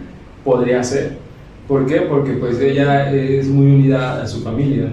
podría 0.45 0.83
ser 0.83 1.27
¿Por 1.67 1.85
qué? 1.87 2.03
Porque 2.03 2.33
pues 2.33 2.61
ella 2.61 3.11
es 3.13 3.49
muy 3.49 3.67
unida 3.67 4.23
a 4.23 4.27
su 4.27 4.41
familia. 4.43 4.89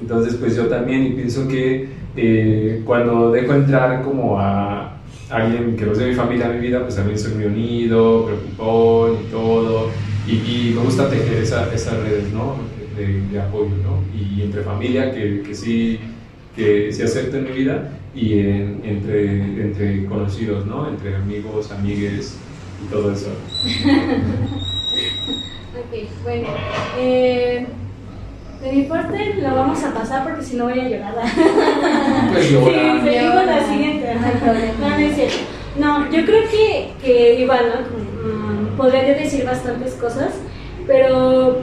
Entonces 0.00 0.34
pues 0.34 0.56
yo 0.56 0.66
también 0.66 1.06
y 1.06 1.10
pienso 1.10 1.46
que 1.46 1.88
eh, 2.16 2.82
cuando 2.84 3.30
dejo 3.30 3.54
entrar 3.54 4.02
como 4.02 4.38
a 4.38 4.91
alguien 5.32 5.76
que 5.76 5.86
no 5.86 5.92
es 5.92 5.98
de 5.98 6.08
mi 6.08 6.14
familia, 6.14 6.48
mi 6.48 6.60
vida, 6.60 6.82
pues 6.82 6.96
también 6.96 7.18
soy 7.18 7.34
muy 7.34 7.44
unido, 7.46 8.26
preocupón 8.26 9.18
y 9.26 9.30
todo. 9.30 9.90
Y, 10.26 10.72
me 10.74 10.82
gusta 10.82 11.10
tejer 11.10 11.38
esa, 11.38 11.72
esas 11.74 11.98
redes, 11.98 12.32
¿no? 12.32 12.56
De, 12.96 13.40
apoyo, 13.40 13.70
¿no? 13.82 14.02
Y 14.16 14.42
entre 14.42 14.62
familia, 14.62 15.12
que, 15.12 15.42
que 15.42 15.54
sí 15.54 15.98
que 16.54 16.92
se 16.92 17.04
acepta 17.04 17.38
en 17.38 17.44
mi 17.44 17.50
vida, 17.52 17.90
y 18.14 18.38
entre, 18.38 19.62
entre 19.62 20.04
conocidos, 20.04 20.66
¿no? 20.66 20.88
Entre 20.88 21.16
amigos, 21.16 21.70
amigues 21.72 22.36
y 22.84 22.90
todo 22.90 23.12
eso. 23.12 23.30
Ok, 25.72 26.06
bueno. 26.22 26.48
Eh, 26.98 27.66
de 28.62 28.72
mi 28.72 28.82
parte 28.84 29.34
lo 29.40 29.54
vamos 29.54 29.82
a 29.82 29.92
pasar 29.92 30.22
porque 30.22 30.42
si 30.42 30.56
no 30.56 30.64
voy 30.64 30.78
a 30.78 30.88
llorar. 30.88 31.14
Pues 32.32 32.50
llorar. 32.50 33.00
Sí, 33.00 33.08
seguimos 33.08 33.46
la 33.46 33.66
siguiente. 33.66 34.14
No, 34.80 34.88
no 34.88 34.96
es 34.96 35.14
cierto. 35.14 35.36
No, 35.78 36.10
yo 36.10 36.24
creo 36.24 36.42
que, 36.50 36.90
que 37.02 37.40
igual, 37.40 37.60
¿no? 37.74 38.28
Mm, 38.28 38.76
podría 38.76 39.02
decir 39.02 39.44
bastantes 39.44 39.94
cosas, 39.94 40.34
pero 40.86 41.58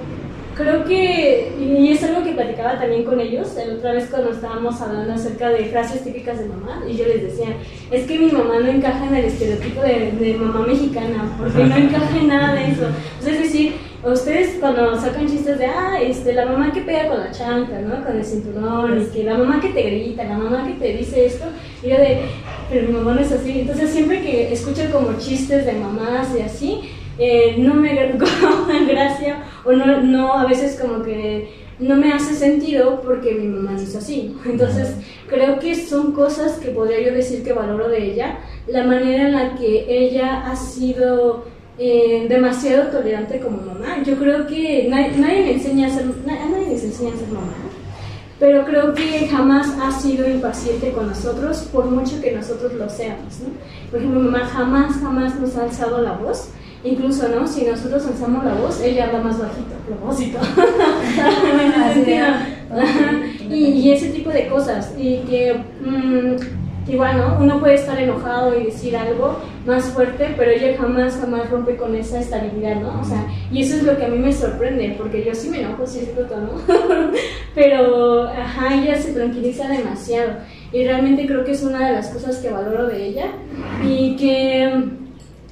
creo 0.56 0.84
que, 0.84 1.54
y 1.58 1.90
es 1.90 2.04
algo 2.04 2.24
que 2.24 2.34
platicaba 2.34 2.78
también 2.78 3.06
con 3.06 3.20
ellos, 3.22 3.56
la 3.56 3.76
otra 3.76 3.94
vez 3.94 4.10
cuando 4.10 4.32
estábamos 4.32 4.82
hablando 4.82 5.14
acerca 5.14 5.50
de 5.50 5.66
frases 5.66 6.04
típicas 6.04 6.40
de 6.40 6.48
mamá, 6.48 6.84
y 6.88 6.98
yo 6.98 7.06
les 7.06 7.22
decía, 7.22 7.56
es 7.92 8.06
que 8.06 8.20
mi 8.20 8.32
mamá 8.32 8.60
no 8.60 8.68
encaja 8.68 9.08
en 9.08 9.16
el 9.16 9.26
estereotipo 9.26 9.82
de, 9.82 10.12
de 10.20 10.34
mamá 10.38 10.66
mexicana, 10.68 11.34
porque 11.38 11.64
no 11.64 11.76
encaja 11.78 12.18
en 12.18 12.28
nada 12.28 12.56
de 12.56 12.72
eso. 12.72 12.88
es 13.26 13.40
decir, 13.40 13.76
ustedes 14.04 14.58
cuando 14.60 15.00
sacan 15.00 15.28
chistes 15.28 15.60
de, 15.60 15.66
ah, 15.66 16.00
este, 16.02 16.34
la 16.34 16.46
mamá 16.46 16.72
que 16.72 16.82
pega 16.82 17.08
con 17.08 17.20
la 17.20 17.32
chanta, 17.32 17.82
¿no? 17.82 18.04
Con 18.04 18.18
el 18.18 18.24
cinturón, 18.24 19.02
y 19.02 19.06
que 19.06 19.24
la 19.24 19.38
mamá 19.38 19.60
que 19.60 19.70
te 19.70 19.82
grita, 19.82 20.24
la 20.24 20.38
mamá 20.38 20.66
que 20.66 20.74
te 20.74 20.98
dice 20.98 21.26
esto, 21.26 21.46
y 21.84 21.90
yo 21.90 21.98
de, 21.98 22.22
pero 22.70 22.88
mi 22.88 22.94
mamá 22.94 23.14
no 23.14 23.22
es 23.22 23.32
así. 23.32 23.62
Entonces 23.62 23.90
siempre 23.90 24.22
que 24.22 24.54
escucho 24.54 24.82
como 24.92 25.18
chistes 25.18 25.66
de 25.66 25.74
mamás 25.74 26.30
y 26.38 26.42
así, 26.42 26.82
eh, 27.18 27.56
no 27.58 27.74
me 27.74 27.94
dan 27.94 28.18
gracia 28.88 29.44
o 29.66 29.74
no, 29.74 30.02
no, 30.02 30.34
a 30.34 30.46
veces 30.46 30.80
como 30.80 31.04
que 31.04 31.68
no 31.80 31.96
me 31.96 32.12
hace 32.12 32.34
sentido 32.34 33.02
porque 33.02 33.34
mi 33.34 33.48
mamá 33.48 33.72
no 33.72 33.80
es 33.80 33.96
así. 33.96 34.36
Entonces 34.46 34.96
creo 35.28 35.60
que 35.60 35.76
son 35.76 36.14
cosas 36.14 36.54
que 36.60 36.70
podría 36.70 37.02
yo 37.02 37.14
decir 37.14 37.44
que 37.44 37.54
valoro 37.54 37.90
de 37.90 38.12
ella, 38.12 38.40
la 38.68 38.84
manera 38.84 39.28
en 39.28 39.34
la 39.34 39.56
que 39.56 39.86
ella 39.88 40.50
ha 40.50 40.56
sido 40.56 41.46
eh, 41.80 42.26
demasiado 42.28 42.90
tolerante 42.90 43.40
como 43.40 43.58
mamá. 43.58 44.04
Yo 44.04 44.18
creo 44.18 44.46
que 44.46 44.88
nadie, 44.90 45.18
me 45.18 45.54
enseña 45.54 45.88
a 45.88 45.90
ser, 45.90 46.06
nadie 46.26 46.68
me 46.68 46.72
enseña 46.72 47.14
a 47.14 47.18
ser 47.18 47.28
mamá 47.30 47.54
pero 48.40 48.64
creo 48.64 48.94
que 48.94 49.28
jamás 49.28 49.68
ha 49.82 49.92
sido 49.92 50.30
impaciente 50.30 50.94
con 50.94 51.08
nosotros, 51.08 51.68
por 51.74 51.92
mucho 51.92 52.22
que 52.22 52.32
nosotros 52.32 52.72
lo 52.74 52.90
seamos. 52.90 53.42
¿no? 53.42 53.50
Por 53.92 54.00
ejemplo, 54.00 54.22
mi 54.22 54.30
mamá 54.30 54.46
jamás, 54.46 54.96
jamás 54.96 55.38
nos 55.38 55.58
ha 55.58 55.64
alzado 55.64 56.02
la 56.02 56.14
voz, 56.14 56.52
Incluso, 56.82 57.28
¿no? 57.28 57.46
Si 57.46 57.66
nosotros 57.66 58.06
alzamos 58.06 58.46
la 58.46 58.54
voz, 58.54 58.80
ella 58.80 59.08
habla 59.08 59.20
más 59.20 59.38
bajito, 59.38 59.76
propósito. 59.86 60.40
y, 63.50 63.56
y, 63.56 63.92
ese 63.92 64.12
tipo 64.12 64.30
de 64.30 64.48
cosas. 64.48 64.94
Y 64.98 65.18
que, 65.30 65.62
mm, 65.82 66.38
igual, 66.90 67.18
¿no? 67.18 67.38
Uno 67.40 67.60
puede 67.60 67.76
estar 67.76 68.00
enojado 68.00 68.60
y 68.60 68.66
decir 68.66 68.96
algo 68.96 69.38
más 69.66 69.86
fuerte, 69.86 70.34
pero 70.38 70.52
ella 70.52 70.78
jamás, 70.78 71.18
jamás 71.20 71.50
rompe 71.50 71.76
con 71.76 71.96
esa 71.96 72.20
estabilidad, 72.20 72.76
¿no? 72.76 73.00
O 73.00 73.04
sea, 73.04 73.26
y 73.52 73.62
eso 73.62 73.76
es 73.76 73.84
lo 73.84 73.98
que 73.98 74.06
a 74.06 74.08
mí 74.08 74.18
me 74.18 74.34
sorprende, 74.34 74.96
porque 74.98 75.24
yo 75.24 75.34
sí 75.36 75.50
me 75.50 75.62
enojo, 75.62 75.86
sí 75.86 76.00
es 76.00 76.16
¿no? 76.16 76.52
pero, 77.56 78.28
ajá, 78.28 78.76
ella 78.76 78.96
se 78.96 79.14
tranquiliza 79.14 79.68
demasiado. 79.68 80.34
Y 80.72 80.84
realmente 80.84 81.26
creo 81.26 81.44
que 81.44 81.52
es 81.52 81.64
una 81.64 81.88
de 81.88 81.94
las 81.94 82.10
cosas 82.10 82.38
que 82.38 82.50
valoro 82.50 82.88
de 82.88 83.06
ella. 83.06 83.26
Y 83.84 84.16
que 84.16 85.00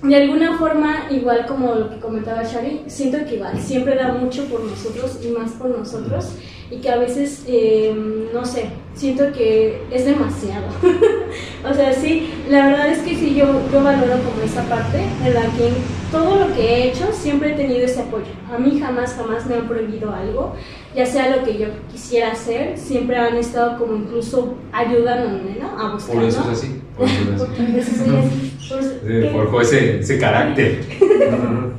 de 0.01 0.15
alguna 0.15 0.57
forma, 0.57 1.07
igual 1.09 1.45
como 1.47 1.73
lo 1.73 1.89
que 1.89 1.99
comentaba 1.99 2.43
Shari, 2.43 2.83
siento 2.87 3.17
que 3.25 3.35
igual 3.35 3.59
siempre 3.59 3.95
da 3.95 4.13
mucho 4.13 4.45
por 4.45 4.63
nosotros 4.63 5.19
y 5.23 5.29
más 5.29 5.51
por 5.53 5.69
nosotros 5.69 6.33
y 6.69 6.77
que 6.77 6.89
a 6.89 6.97
veces, 6.97 7.43
eh, 7.47 7.95
no 8.33 8.45
sé, 8.45 8.69
siento 8.93 9.31
que 9.31 9.81
es 9.91 10.05
demasiado. 10.05 10.67
o 11.69 11.73
sea, 11.73 11.93
sí, 11.93 12.29
la 12.49 12.67
verdad 12.67 12.89
es 12.89 12.99
que 12.99 13.15
sí, 13.15 13.33
yo, 13.33 13.61
yo 13.71 13.83
valoro 13.83 14.13
como 14.23 14.41
esa 14.43 14.63
parte 14.63 15.03
en 15.25 15.33
la 15.33 15.41
que 15.41 15.71
todo 16.11 16.47
lo 16.47 16.55
que 16.55 16.61
he 16.61 16.87
hecho 16.89 17.11
siempre 17.11 17.51
he 17.51 17.55
tenido 17.55 17.85
ese 17.85 18.01
apoyo. 18.01 18.25
A 18.53 18.57
mí 18.57 18.79
jamás, 18.79 19.13
jamás 19.15 19.45
me 19.45 19.55
han 19.55 19.67
prohibido 19.67 20.13
algo, 20.13 20.55
ya 20.95 21.05
sea 21.05 21.35
lo 21.35 21.43
que 21.43 21.57
yo 21.57 21.67
quisiera 21.91 22.31
hacer, 22.31 22.77
siempre 22.77 23.17
han 23.17 23.35
estado 23.37 23.77
como 23.77 23.95
incluso 23.95 24.55
ayudándome, 24.71 25.57
¿no? 25.59 25.79
A 25.79 25.93
buscar, 25.93 26.15
Por 26.15 26.23
eso 26.23 26.41
es 26.41 26.47
así. 26.47 26.81
Por 26.95 27.07
eso 27.07 27.47
es 27.77 27.91
así. 27.91 29.29
Forjó 29.31 29.61
ese, 29.61 29.99
ese 29.99 30.17
carácter. 30.19 30.81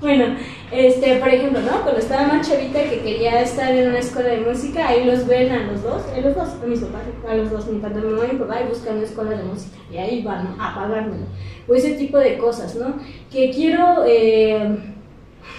bueno, 0.00 0.36
este, 0.70 1.16
por 1.16 1.28
ejemplo, 1.28 1.60
¿no? 1.60 1.82
Cuando 1.82 2.00
estaba 2.00 2.26
más 2.26 2.48
chavita 2.48 2.82
que 2.82 3.00
quería 3.00 3.40
estar 3.40 3.74
en 3.74 3.88
una 3.88 3.98
escuela 3.98 4.30
de 4.30 4.40
música, 4.40 4.88
ahí 4.88 5.04
los 5.04 5.26
ven 5.26 5.52
a 5.52 5.64
los 5.64 5.82
dos, 5.82 6.02
a 6.14 6.20
los 6.20 6.34
dos, 6.34 6.48
a 6.62 6.66
mis 6.66 6.80
papás, 6.80 7.02
a 7.28 7.34
los 7.34 7.50
dos, 7.50 7.66
mi 7.68 7.78
padre, 7.78 8.02
mi 8.02 8.12
mamá 8.12 8.24
y 8.26 8.32
mi 8.32 8.38
papá, 8.38 8.60
y 8.62 8.68
buscan 8.68 8.96
una 8.96 9.06
escuela 9.06 9.30
de 9.30 9.44
música, 9.44 9.76
y 9.92 9.96
ahí 9.96 10.22
van 10.22 10.56
a 10.58 10.74
pagármelo. 10.74 11.26
O 11.68 11.74
ese 11.74 11.94
tipo 11.94 12.18
de 12.18 12.38
cosas, 12.38 12.74
¿no? 12.74 12.94
Que 13.30 13.50
quiero, 13.50 14.04
eh, 14.06 14.76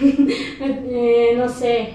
eh, 0.00 1.34
no 1.36 1.48
sé, 1.48 1.94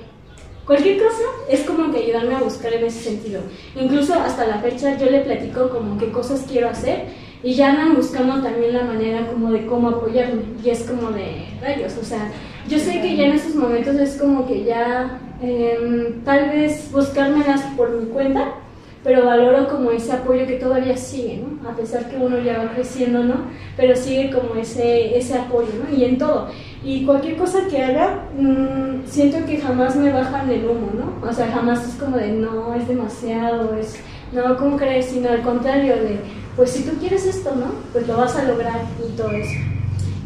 Cualquier 0.66 0.98
cosa 0.98 1.24
es 1.50 1.62
como 1.64 1.92
que 1.92 2.04
ayudarme 2.04 2.36
a 2.36 2.40
buscar 2.40 2.74
en 2.74 2.86
ese 2.86 3.02
sentido. 3.02 3.42
Incluso 3.76 4.14
hasta 4.14 4.48
la 4.48 4.60
fecha 4.60 4.98
yo 4.98 5.08
le 5.08 5.20
platico 5.20 5.70
como 5.70 5.98
qué 5.98 6.10
cosas 6.10 6.46
quiero 6.50 6.70
hacer 6.70 7.08
y 7.44 7.54
ya 7.54 7.72
andan 7.72 7.96
buscando 7.96 8.42
también 8.42 8.74
la 8.74 8.86
manera 8.86 9.28
como 9.28 9.52
de 9.52 9.66
cómo 9.66 9.90
apoyarme 9.90 10.44
y 10.64 10.70
es 10.70 10.84
como 10.84 11.12
de 11.12 11.48
rayos, 11.62 11.98
o 12.02 12.06
sea, 12.06 12.32
yo 12.74 12.80
sé 12.80 13.02
que 13.02 13.16
ya 13.16 13.26
en 13.26 13.34
esos 13.34 13.54
momentos 13.54 13.96
es 13.98 14.18
como 14.20 14.48
que 14.48 14.64
ya 14.64 15.20
eh, 15.44 16.16
tal 16.26 16.50
vez 16.50 16.90
buscármelas 16.92 17.62
por 17.78 17.92
mi 17.92 18.08
cuenta, 18.08 18.56
pero 19.04 19.26
valoro 19.26 19.68
como 19.68 19.92
ese 19.92 20.12
apoyo 20.12 20.48
que 20.48 20.56
todavía 20.56 20.98
sigue, 20.98 21.44
¿no? 21.44 21.70
A 21.70 21.76
pesar 21.76 22.10
que 22.10 22.16
uno 22.16 22.40
ya 22.40 22.58
va 22.58 22.74
creciendo, 22.74 23.24
¿no? 23.24 23.36
Pero 23.78 23.96
sigue 23.96 24.32
como 24.32 24.56
ese, 24.56 25.16
ese 25.16 25.38
apoyo, 25.38 25.68
¿no? 25.84 25.96
Y 25.96 26.06
en 26.06 26.18
todo. 26.18 26.50
Y 26.84 27.06
cualquier 27.06 27.38
cosa 27.38 27.68
que 27.70 27.84
haga, 27.84 28.26
mmm, 28.36 29.06
siento 29.06 29.46
que 29.46 29.62
jamás 29.62 29.96
me 29.96 30.12
bajan 30.12 30.50
el 30.50 30.66
humo, 30.66 30.90
¿no? 30.98 31.30
O 31.30 31.32
sea, 31.32 31.52
jamás 31.52 31.88
es 31.88 31.94
como 31.96 32.18
de, 32.18 32.32
no, 32.32 32.74
es 32.74 32.88
demasiado, 32.88 33.76
es, 33.76 34.00
no, 34.32 34.58
¿cómo 34.58 34.78
crees? 34.78 35.08
Sino 35.08 35.30
al 35.30 35.44
contrario 35.44 35.96
de 35.96 36.18
pues 36.56 36.72
si 36.72 36.84
tú 36.84 36.98
quieres 37.00 37.26
esto, 37.26 37.54
¿no? 37.56 37.68
Pues 37.92 38.08
lo 38.08 38.18
vas 38.18 38.36
a 38.36 38.46
lograr 38.46 38.82
y 39.00 39.16
todo 39.16 39.30
eso. 39.30 39.60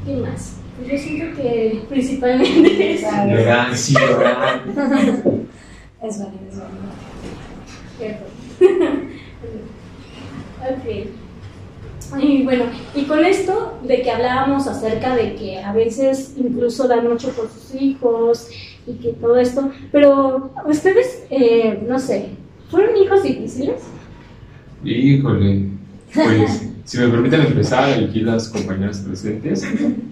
¿Qué 0.05 0.15
más? 0.15 0.56
Pues 0.77 0.91
yo 0.91 0.97
siento 0.97 1.41
que 1.41 1.81
principalmente 1.89 2.93
es... 2.93 3.01
Llorar, 3.01 3.75
sí, 3.75 3.93
llorar. 3.93 4.63
Es 5.99 6.19
válido, 6.19 6.41
es 6.47 6.59
válido. 6.59 6.87
ok. 10.61 12.21
Y 12.21 12.43
bueno, 12.43 12.65
y 12.95 13.03
con 13.03 13.25
esto 13.25 13.79
de 13.83 14.01
que 14.01 14.11
hablábamos 14.11 14.67
acerca 14.67 15.15
de 15.15 15.35
que 15.35 15.59
a 15.59 15.73
veces 15.73 16.35
incluso 16.37 16.87
dan 16.87 17.09
mucho 17.09 17.29
por 17.31 17.49
sus 17.49 17.81
hijos 17.81 18.47
y 18.85 18.93
que 18.93 19.13
todo 19.13 19.37
esto, 19.37 19.71
pero 19.91 20.51
ustedes, 20.65 21.25
eh, 21.29 21.83
no 21.87 21.99
sé, 21.99 22.29
¿fueron 22.69 22.95
hijos 22.95 23.23
difíciles? 23.23 23.81
Híjole, 24.85 25.69
pues, 26.13 26.69
si 26.87 26.97
me 26.97 27.07
permiten 27.09 27.41
empezar, 27.41 27.93
aquí 27.93 28.21
las 28.21 28.49
compañeras 28.49 28.97
presentes, 28.99 29.63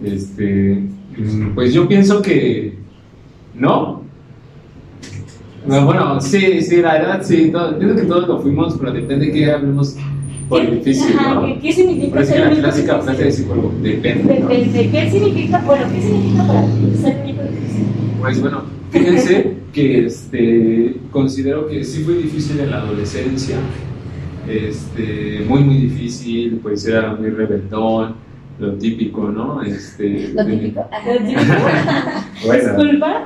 este, 0.03 0.84
mm, 1.17 1.55
pues 1.55 1.74
yo 1.74 1.88
pienso 1.88 2.22
que 2.22 2.86
¿No? 3.58 4.03
Bueno, 5.65 6.22
sí, 6.22 6.62
sí, 6.62 6.77
la 6.77 6.94
verdad, 6.94 7.22
sí. 7.24 7.50
Todo, 7.51 7.79
que 7.79 8.03
todos 8.03 8.27
lo 8.27 8.39
fuimos, 8.39 8.75
pero 8.77 8.91
depende 8.91 9.27
de 9.27 9.32
qué 9.32 9.51
hablemos 9.51 9.96
por 10.48 10.70
difícil, 10.70 11.15
¿no? 11.15 11.60
¿Qué, 11.60 11.74
significa 11.74 12.24
ser 12.24 12.53
la 12.53 12.62
clásica 12.62 13.00
frase 13.00 13.24
de 13.24 13.32
psicólogo, 13.32 13.74
depende. 13.82 14.34
Depende. 14.34 14.89
¿Qué 14.91 15.10
significa, 15.10 15.60
bueno, 15.62 15.86
qué 15.91 16.01
significa 16.01 16.44
para 16.46 16.62
ti 16.62 16.98
ser 17.01 17.25
difícil? 17.25 17.86
Pues 18.20 18.41
bueno, 18.41 18.62
fíjense 18.91 19.53
que 19.74 20.05
este, 20.05 20.96
considero 21.10 21.67
que 21.67 21.84
sí 21.84 22.03
fue 22.03 22.15
difícil 22.15 22.60
en 22.60 22.70
la 22.70 22.82
adolescencia, 22.82 23.55
este, 24.47 25.45
muy, 25.47 25.63
muy 25.63 25.77
difícil, 25.77 26.59
pues 26.61 26.85
era 26.85 27.15
muy 27.15 27.29
rebeldón, 27.29 28.15
lo 28.59 28.73
típico, 28.73 29.29
¿no? 29.29 29.61
Este, 29.61 30.29
lo 30.33 30.45
típico. 30.45 30.85
bueno, 32.45 32.69
Disculpa. 32.69 33.25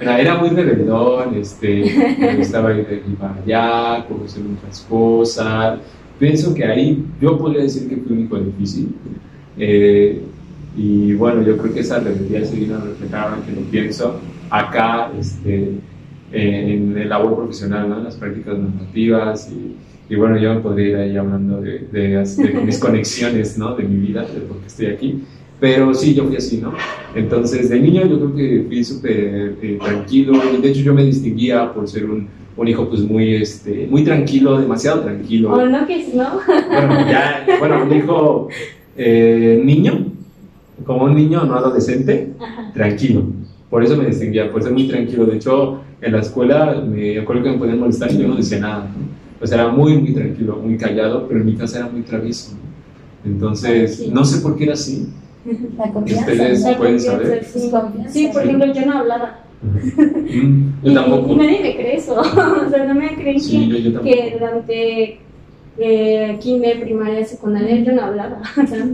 Era 0.00 0.36
muy 0.38 0.50
rebeldón, 0.50 1.34
este, 1.36 2.16
me 2.18 2.36
gustaba 2.36 2.74
ir 2.74 2.86
de 2.86 2.96
aquí 2.96 3.10
para 3.18 3.34
allá, 3.34 4.06
conocer 4.06 4.42
otras 4.58 4.80
cosas. 4.88 5.78
Pienso 6.18 6.54
que 6.54 6.64
ahí 6.64 7.04
yo 7.20 7.38
podría 7.38 7.62
decir 7.62 7.88
que 7.88 7.96
fue 7.96 8.12
un 8.12 8.24
hijo 8.24 8.38
difícil. 8.38 8.94
Eh, 9.56 10.22
y 10.76 11.14
bueno, 11.14 11.42
yo 11.42 11.56
creo 11.56 11.74
que 11.74 11.80
esa 11.80 11.98
rebeldía 11.98 12.44
se 12.44 12.56
vino 12.56 12.76
a 12.76 12.80
reflejar, 12.80 13.40
que 13.42 13.52
lo 13.52 13.62
pienso, 13.62 14.20
acá, 14.50 15.10
este, 15.18 15.80
en 16.32 16.96
el 16.96 17.08
labor 17.08 17.36
profesional, 17.36 17.88
¿no? 17.88 17.98
en 17.98 18.04
las 18.04 18.16
prácticas 18.16 18.58
normativas 18.58 19.50
y 19.50 19.76
y 20.10 20.16
bueno, 20.16 20.36
yo 20.38 20.52
me 20.52 20.60
podría 20.60 20.88
ir 20.88 20.96
ahí 20.96 21.16
hablando 21.16 21.60
de, 21.60 21.86
de, 21.92 22.60
mis 22.66 22.78
conexiones, 22.80 23.56
¿no? 23.56 23.76
De 23.76 23.84
mi 23.84 24.08
vida, 24.08 24.22
de 24.22 24.40
por 24.40 24.56
qué 24.58 24.66
estoy 24.66 24.86
aquí. 24.86 25.22
Pero 25.60 25.94
sí, 25.94 26.14
yo 26.14 26.24
fui 26.24 26.36
así, 26.36 26.58
¿no? 26.58 26.72
Entonces, 27.14 27.68
de 27.68 27.78
niño 27.78 28.04
yo 28.08 28.16
creo 28.16 28.34
que 28.34 28.64
fui 28.66 28.82
súper 28.82 29.56
eh, 29.62 29.78
tranquilo. 29.80 30.32
De 30.60 30.68
hecho 30.68 30.80
yo 30.80 30.94
me 30.94 31.04
distinguía 31.04 31.72
por 31.72 31.86
ser 31.86 32.06
un, 32.06 32.26
un, 32.56 32.68
hijo 32.68 32.88
pues 32.88 33.02
muy, 33.02 33.36
este, 33.36 33.86
muy 33.88 34.02
tranquilo, 34.02 34.58
demasiado 34.58 35.02
tranquilo. 35.02 35.52
¿O 35.52 35.64
no 35.64 35.86
que 35.86 36.08
no? 36.12 36.40
Bueno, 36.46 37.08
ya, 37.08 37.46
bueno, 37.60 37.84
un 37.84 37.96
hijo 37.96 38.48
eh, 38.96 39.62
niño, 39.64 40.06
como 40.84 41.04
un 41.04 41.14
niño 41.14 41.44
no 41.44 41.54
adolescente, 41.54 42.32
tranquilo. 42.74 43.22
Por 43.68 43.84
eso 43.84 43.96
me 43.96 44.06
distinguía, 44.06 44.50
por 44.50 44.60
ser 44.60 44.72
muy 44.72 44.88
tranquilo. 44.88 45.24
De 45.24 45.36
hecho, 45.36 45.82
en 46.02 46.12
la 46.12 46.18
escuela 46.18 46.82
me 46.84 47.16
acuerdo 47.16 47.44
que 47.44 47.50
me 47.50 47.58
podían 47.58 47.78
molestar 47.78 48.10
y 48.10 48.18
yo 48.18 48.26
no 48.26 48.34
decía 48.34 48.58
nada. 48.58 48.88
¿no? 48.88 49.09
Pues 49.40 49.50
era 49.52 49.68
muy, 49.68 49.96
muy 49.96 50.12
tranquilo, 50.12 50.56
muy 50.56 50.76
callado, 50.76 51.26
pero 51.26 51.40
en 51.40 51.46
mi 51.46 51.56
casa 51.56 51.78
era 51.78 51.88
muy 51.88 52.02
travieso. 52.02 52.52
Entonces, 53.24 54.06
no 54.12 54.22
sé 54.22 54.42
por 54.42 54.54
qué 54.56 54.64
era 54.64 54.74
así. 54.74 55.08
La 55.78 55.90
confianza. 55.90 56.30
Ustedes 56.30 56.76
pueden 56.76 57.00
saber. 57.00 57.44
Sí. 58.08 58.30
por 58.32 58.42
ejemplo, 58.42 58.72
yo 58.72 58.86
no 58.86 58.98
hablaba. 58.98 59.40
Mm, 59.62 60.84
yo 60.84 60.94
tampoco. 60.94 61.32
Y, 61.32 61.36
nadie 61.36 61.60
me 61.60 61.74
cree 61.74 61.96
eso. 61.96 62.18
o 62.20 62.70
sea, 62.70 62.84
no 62.86 62.94
me 62.94 63.14
creen 63.14 63.40
que, 63.40 64.00
que 64.02 64.36
durante 64.38 65.18
eh, 65.76 66.38
kinder, 66.40 66.80
primaria, 66.80 67.24
secundaria, 67.26 67.76
yo 67.76 67.92
no 67.92 68.02
hablaba. 68.02 68.40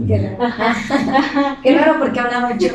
Qué 0.07 0.17
raro. 0.17 1.57
Qué 1.63 1.77
raro 1.77 1.99
porque 1.99 2.19
hablaba 2.19 2.53
mucho. 2.53 2.67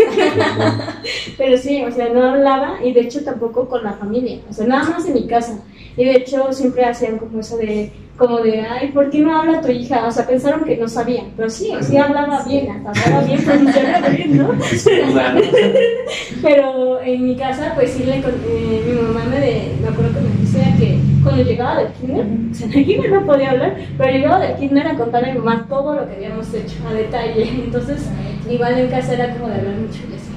Pero 1.37 1.59
sí, 1.59 1.83
o 1.83 1.91
sea, 1.91 2.09
no 2.11 2.23
hablaba 2.23 2.79
y 2.85 2.93
de 2.93 3.01
hecho 3.01 3.25
tampoco 3.25 3.69
con 3.69 3.85
la 3.85 3.93
familia. 3.93 4.39
O 4.49 4.53
sea, 4.53 4.67
nada 4.67 4.89
más 4.89 5.07
en 5.07 5.15
mi 5.15 5.27
casa. 5.27 5.63
Y 5.97 6.05
de 6.05 6.17
hecho 6.17 6.53
siempre 6.53 6.85
hacían 6.85 7.19
como 7.19 7.41
eso 7.41 7.57
de, 7.57 7.93
como 8.17 8.39
de, 8.39 8.61
ay, 8.61 8.93
¿por 8.93 9.11
qué 9.11 9.19
no 9.19 9.37
habla 9.37 9.61
tu 9.61 9.69
hija? 9.69 10.07
O 10.07 10.11
sea, 10.11 10.27
pensaron 10.27 10.65
que 10.65 10.77
no 10.77 10.89
sabían, 10.89 11.33
pero 11.37 11.51
sí, 11.51 11.71
sí 11.81 11.97
hablaba 11.97 12.45
bien, 12.45 12.71
hasta 12.71 12.91
hablaba 12.91 13.25
bien, 13.27 13.41
bien, 14.17 14.39
¿no? 14.39 14.49
pero 16.43 17.01
en 17.03 17.25
mi 17.25 17.37
casa, 17.37 17.73
pues 17.75 17.91
sí, 17.91 18.05
le, 18.05 18.19
eh, 18.19 18.85
mi 18.87 19.01
mamá 19.01 19.25
me, 19.25 19.41
de, 19.41 19.73
me 19.81 19.89
acuerdo 19.89 20.13
que 20.15 20.21
me 20.21 20.41
decía 20.41 20.77
que 20.79 20.99
cuando 21.23 21.43
llegaba 21.43 21.83
del 21.83 21.93
kinder, 21.93 22.27
o 22.51 22.55
sea, 22.55 22.67
el 22.69 22.85
kinder 22.85 23.13
no 23.13 23.27
podía 23.27 23.51
hablar, 23.51 23.77
pero 23.99 24.13
llegaba 24.13 24.39
del 24.41 24.57
kinder 24.57 24.87
a 24.87 24.97
contarle 24.97 25.31
a 25.31 25.35
mi 25.35 25.39
mamá 25.39 25.67
todo 25.69 25.95
lo 25.95 26.09
que 26.09 26.15
habíamos 26.15 26.53
hecho 26.55 26.77
a 26.89 26.95
detalle. 26.95 27.49
Entonces, 27.49 28.09
igual 28.49 28.79
en 28.79 28.89
casa 28.89 29.15
era 29.15 29.35
como 29.35 29.49
de 29.49 29.55
hablar 29.55 29.75
mucho 29.77 30.01
y 30.11 30.15
así. 30.15 30.32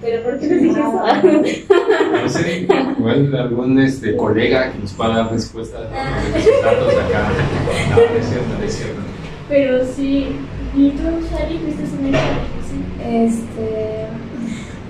¿Pero 0.00 0.22
por 0.22 0.38
qué 0.38 0.46
les 0.46 0.62
dije 0.62 0.80
eso? 0.80 1.72
No 2.22 2.28
sé, 2.28 2.68
igual 2.98 3.34
algún 3.34 3.78
este, 3.80 4.16
colega 4.16 4.72
que 4.72 4.78
nos 4.78 4.92
pueda 4.92 5.16
dar 5.16 5.32
respuesta 5.32 5.78
a 5.78 6.38
esos 6.38 6.62
datos 6.62 6.94
acá. 6.94 7.30
No, 7.90 7.96
no 7.96 8.18
es 8.18 8.26
cierto, 8.26 8.58
no 8.58 8.64
es 8.64 8.74
cierto. 8.74 9.00
Pero 9.48 9.84
sí, 9.84 10.26
¿y 10.76 10.90
tú, 10.90 11.02
Shari, 11.02 11.58
fuiste 11.58 11.82
difícil? 11.82 12.14
Este. 13.04 14.06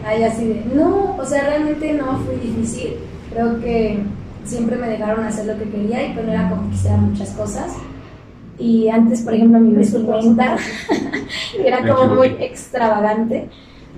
Ay, 0.05 0.25
así 0.25 0.47
de. 0.47 0.65
No, 0.75 1.17
o 1.17 1.25
sea, 1.25 1.45
realmente 1.45 1.93
no 1.95 2.19
fue 2.19 2.37
difícil. 2.37 2.97
Creo 3.31 3.61
que 3.61 4.01
siempre 4.45 4.77
me 4.77 4.89
dejaron 4.89 5.25
hacer 5.25 5.47
lo 5.47 5.59
que 5.59 5.71
quería 5.71 6.07
y 6.07 6.13
pues 6.13 6.27
no 6.27 6.33
era 6.33 6.51
como 6.51 6.71
quisiera 6.71 6.97
muchas 6.99 7.31
cosas. 7.31 7.77
Y 8.59 8.89
antes, 8.89 9.23
por 9.23 9.33
ejemplo, 9.33 9.61
mi 9.61 9.75
vestimenta 9.75 10.57
era 11.65 11.87
como 11.87 12.17
muy 12.17 12.27
extravagante 12.41 13.49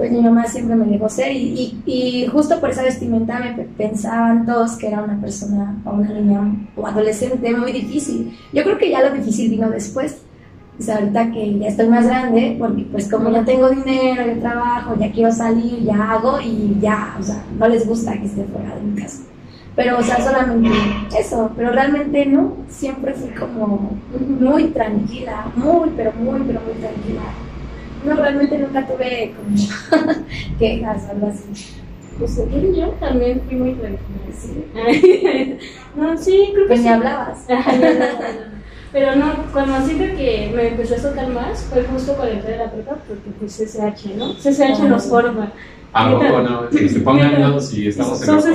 pues 0.00 0.12
mi 0.12 0.22
mamá 0.22 0.46
siempre 0.46 0.76
me 0.76 0.86
dejó 0.86 1.10
ser 1.10 1.30
y, 1.30 1.78
y, 1.84 2.26
justo 2.26 2.58
por 2.58 2.70
esa 2.70 2.82
vestimenta 2.82 3.38
me 3.38 3.64
pensaban 3.64 4.46
todos 4.46 4.78
que 4.78 4.88
era 4.88 5.02
una 5.02 5.20
persona 5.20 5.76
o 5.84 5.90
una 5.90 6.08
niña 6.14 6.40
o 6.74 6.86
adolescente 6.86 7.54
muy 7.54 7.70
difícil. 7.70 8.34
Yo 8.50 8.62
creo 8.64 8.78
que 8.78 8.88
ya 8.88 9.02
lo 9.02 9.14
difícil 9.14 9.50
vino 9.50 9.68
después. 9.68 10.22
Sea, 10.78 10.96
ahorita 10.96 11.32
que 11.32 11.58
ya 11.58 11.68
estoy 11.68 11.88
más 11.88 12.06
grande, 12.06 12.56
porque 12.58 12.86
pues 12.90 13.10
como 13.10 13.28
ya 13.28 13.44
tengo 13.44 13.68
dinero, 13.68 14.24
ya 14.24 14.40
trabajo, 14.40 14.96
ya 14.98 15.12
quiero 15.12 15.30
salir, 15.30 15.82
ya 15.82 16.12
hago 16.12 16.40
y 16.40 16.78
ya, 16.80 17.18
o 17.20 17.22
sea, 17.22 17.44
no 17.58 17.68
les 17.68 17.86
gusta 17.86 18.18
que 18.18 18.24
esté 18.24 18.44
fuera 18.44 18.74
de 18.76 18.80
mi 18.80 18.98
casa. 18.98 19.24
Pero, 19.76 19.98
o 19.98 20.02
sea, 20.02 20.18
solamente 20.18 20.70
eso, 21.18 21.50
pero 21.54 21.72
realmente 21.72 22.24
no, 22.24 22.54
siempre 22.70 23.12
fui 23.12 23.28
como 23.34 23.98
muy 24.40 24.68
tranquila, 24.68 25.52
muy, 25.54 25.90
pero 25.94 26.10
muy, 26.14 26.40
pero 26.46 26.62
muy 26.62 26.80
tranquila 26.80 27.49
no, 28.04 28.14
realmente 28.16 28.58
nunca 28.58 28.86
tuve 28.86 29.34
como 29.36 29.56
quejas 30.58 31.04
o 31.08 31.10
algo 31.12 31.26
así. 31.28 31.76
Pues 32.18 32.36
yo 32.76 32.88
también 33.00 33.40
fui 33.48 33.56
muy 33.56 33.74
tranquila. 33.74 33.98
¿sí? 34.38 34.64
no, 35.96 36.16
sí, 36.16 36.50
creo 36.52 36.64
que 36.64 36.68
pues 36.68 36.80
sí. 36.82 36.88
hablabas. 36.88 37.46
Pero 38.92 39.14
no, 39.14 39.34
cuando 39.52 39.86
siento 39.86 40.16
que 40.16 40.50
me 40.54 40.68
empezó 40.68 40.96
a 40.96 40.98
soltar 40.98 41.28
más 41.28 41.62
fue 41.62 41.84
justo 41.84 42.14
cuando 42.14 42.34
entré 42.34 42.54
a 42.54 42.64
la 42.64 42.72
prepa, 42.72 42.96
porque 43.06 43.30
pues 43.38 43.56
CCH, 43.56 44.16
¿no? 44.16 44.34
CCH 44.34 44.80
nos 44.88 45.06
forma. 45.06 45.52
¿A 45.92 46.10
poco 46.10 46.40
no? 46.42 46.68
Que 46.70 46.88
se 46.88 47.00
pongan 47.00 47.40
los 47.40 47.74
y 47.74 47.88
estamos 47.88 48.22
en 48.22 48.34
los 48.34 48.46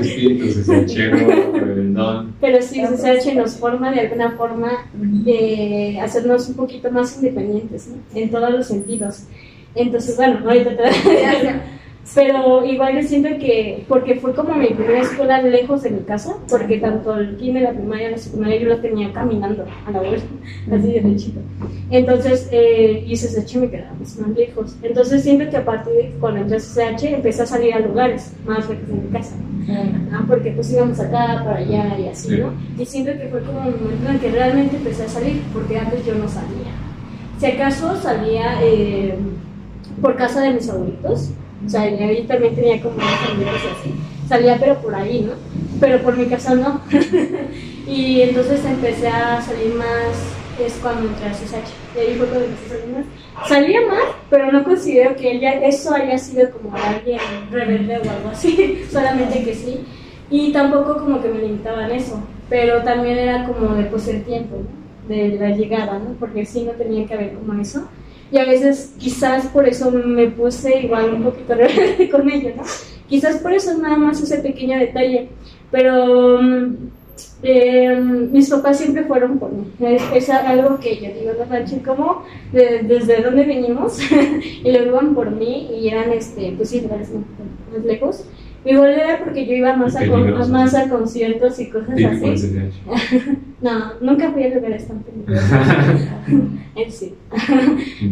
espíritu, 0.00 0.46
CCHero, 0.46 2.26
Pero 2.40 2.62
sí, 2.62 2.82
CCH 2.82 3.34
nos 3.34 3.56
forma 3.56 3.90
de 3.90 4.00
alguna 4.00 4.30
forma 4.32 4.86
de 4.92 5.98
hacernos 6.00 6.48
un 6.48 6.54
poquito 6.54 6.90
más 6.90 7.16
independientes, 7.16 7.88
¿no? 7.88 7.96
En 8.18 8.30
todos 8.30 8.50
los 8.50 8.66
sentidos. 8.66 9.24
Entonces, 9.74 10.16
bueno, 10.16 10.38
ahorita 10.44 10.76
te 10.76 10.82
pero 12.12 12.64
igual 12.66 13.00
yo 13.00 13.08
siento 13.08 13.30
que, 13.38 13.84
porque 13.88 14.16
fue 14.16 14.34
como 14.34 14.54
mi 14.54 14.68
primera 14.68 15.00
escuela 15.00 15.40
lejos 15.40 15.82
de 15.82 15.90
mi 15.90 16.00
casa, 16.00 16.36
porque 16.50 16.78
tanto 16.78 17.16
el 17.16 17.36
kinder, 17.36 17.62
la 17.62 17.72
primaria, 17.72 18.10
la 18.10 18.18
secundaria, 18.18 18.60
yo 18.60 18.68
lo 18.68 18.78
tenía 18.78 19.12
caminando 19.12 19.64
a 19.86 19.90
la 19.90 20.00
vez, 20.00 20.22
así 20.70 20.92
de 20.92 21.00
derechito. 21.00 21.40
Entonces, 21.90 22.48
eh, 22.52 23.04
y 23.06 23.14
CSH 23.14 23.56
me 23.56 23.70
quedaba 23.70 23.94
más 23.98 24.18
lejos. 24.36 24.76
Entonces 24.82 25.22
siento 25.22 25.48
que 25.48 25.56
a 25.56 25.64
partir 25.64 25.94
de 25.94 26.14
cuando 26.20 26.40
entré 26.40 26.56
a 26.56 26.60
CSH 26.60 27.04
empecé 27.04 27.42
a 27.42 27.46
salir 27.46 27.72
a 27.72 27.80
lugares 27.80 28.34
más 28.44 28.68
lejos 28.68 28.86
de 28.86 28.94
mi 28.94 29.08
casa. 29.08 29.36
¿no? 30.10 30.26
Porque 30.26 30.50
pues 30.50 30.70
íbamos 30.72 31.00
acá, 31.00 31.42
para 31.42 31.56
allá 31.56 31.98
y 31.98 32.08
así, 32.08 32.36
¿no? 32.36 32.52
Y 32.78 32.84
siento 32.84 33.12
que 33.12 33.28
fue 33.28 33.40
como 33.42 33.60
un 33.60 33.82
momento 33.82 34.10
en 34.10 34.18
que 34.18 34.30
realmente 34.30 34.76
empecé 34.76 35.04
a 35.04 35.08
salir, 35.08 35.42
porque 35.54 35.78
antes 35.78 36.04
yo 36.04 36.14
no 36.14 36.28
salía. 36.28 36.72
Si 37.38 37.46
acaso 37.46 37.96
salía 37.96 38.62
eh, 38.62 39.16
por 40.02 40.16
casa 40.16 40.42
de 40.42 40.52
mis 40.52 40.68
abuelitos, 40.68 41.30
o 41.64 41.68
sea, 41.68 41.82
ahí 41.82 42.24
también 42.28 42.54
tenía 42.54 42.80
como 42.80 42.96
unos 42.96 43.30
amigos 43.30 43.60
así. 43.78 43.94
Salía 44.28 44.58
pero 44.58 44.80
por 44.80 44.94
ahí, 44.94 45.22
¿no? 45.22 45.32
Pero 45.80 46.02
por 46.02 46.16
mi 46.16 46.26
casa 46.26 46.54
no. 46.54 46.80
y 47.86 48.20
entonces 48.22 48.64
empecé 48.64 49.08
a 49.08 49.40
salir 49.40 49.74
más, 49.74 50.64
es 50.64 50.78
cuando 50.80 51.08
entré 51.08 51.26
a 51.26 51.32
CSH. 51.32 51.96
Y 51.96 51.98
ahí 51.98 52.14
fue 52.16 52.26
cuando 52.26 52.46
empecé 52.46 52.66
a 52.66 52.78
salir 52.78 52.96
más. 52.96 53.48
Salía 53.48 53.80
más, 53.86 54.04
pero 54.30 54.52
no 54.52 54.64
considero 54.64 55.16
que 55.16 55.32
ella, 55.32 55.66
eso 55.66 55.94
haya 55.94 56.18
sido 56.18 56.50
como 56.50 56.74
alguien 56.76 57.20
rebelde 57.50 57.98
o 57.98 58.10
algo 58.10 58.28
así. 58.30 58.82
Solamente 58.90 59.44
que 59.44 59.54
sí. 59.54 59.84
Y 60.30 60.52
tampoco 60.52 60.98
como 60.98 61.22
que 61.22 61.28
me 61.28 61.40
limitaban 61.40 61.90
eso. 61.90 62.22
Pero 62.48 62.82
también 62.82 63.18
era 63.18 63.46
como 63.46 63.74
de 63.74 63.84
pues 63.84 64.06
el 64.08 64.22
tiempo, 64.24 64.56
¿no? 64.56 64.84
De 65.14 65.36
la 65.38 65.50
llegada, 65.50 65.98
¿no? 65.98 66.14
Porque 66.18 66.46
sí 66.46 66.64
no 66.64 66.72
tenía 66.72 67.06
que 67.06 67.14
haber 67.14 67.34
como 67.34 67.60
eso 67.60 67.88
y 68.34 68.38
a 68.38 68.44
veces 68.44 68.92
quizás 68.98 69.46
por 69.46 69.68
eso 69.68 69.92
me 69.92 70.26
puse 70.26 70.80
igual 70.80 71.14
un 71.14 71.22
poquito 71.22 71.54
rebelde 71.54 72.10
con 72.10 72.28
ella, 72.28 72.52
¿no? 72.56 72.64
Quizás 73.08 73.36
por 73.36 73.52
eso 73.52 73.70
es 73.70 73.78
nada 73.78 73.96
más 73.96 74.20
ese 74.20 74.38
pequeño 74.38 74.76
detalle, 74.76 75.28
pero 75.70 76.40
eh, 77.44 77.96
mis 78.32 78.50
papás 78.50 78.78
siempre 78.78 79.04
fueron 79.04 79.38
por 79.38 79.52
mí. 79.52 79.66
Es, 80.12 80.28
algo 80.30 80.80
que 80.80 80.96
yo 80.96 81.20
digo, 81.20 81.32
no 81.38 81.46
manches, 81.46 81.80
como 81.84 82.24
desde 82.50 83.22
dónde 83.22 83.44
venimos 83.44 84.00
y 84.64 84.72
lo 84.72 84.84
iban 84.84 85.14
por 85.14 85.30
mí 85.30 85.70
y 85.80 85.86
eran, 85.86 86.10
este, 86.12 86.54
pues 86.56 86.70
sí, 86.70 86.84
más 86.90 87.84
lejos. 87.84 88.24
Mi 88.64 88.74
volví 88.74 88.94
a 88.94 89.06
ver 89.06 89.24
porque 89.24 89.44
yo 89.44 89.52
iba 89.52 89.76
más, 89.76 89.94
a, 89.94 90.06
con, 90.06 90.50
más 90.50 90.74
a 90.74 90.88
conciertos 90.88 91.60
y 91.60 91.68
cosas 91.68 91.98
así. 92.02 92.62
no, 93.60 93.92
nunca 94.00 94.32
fui 94.32 94.44
a 94.44 94.54
lugares 94.54 94.88
tan 94.88 95.00
peligrosos. 95.00 95.50
Él 96.74 96.90
sí. 96.90 97.14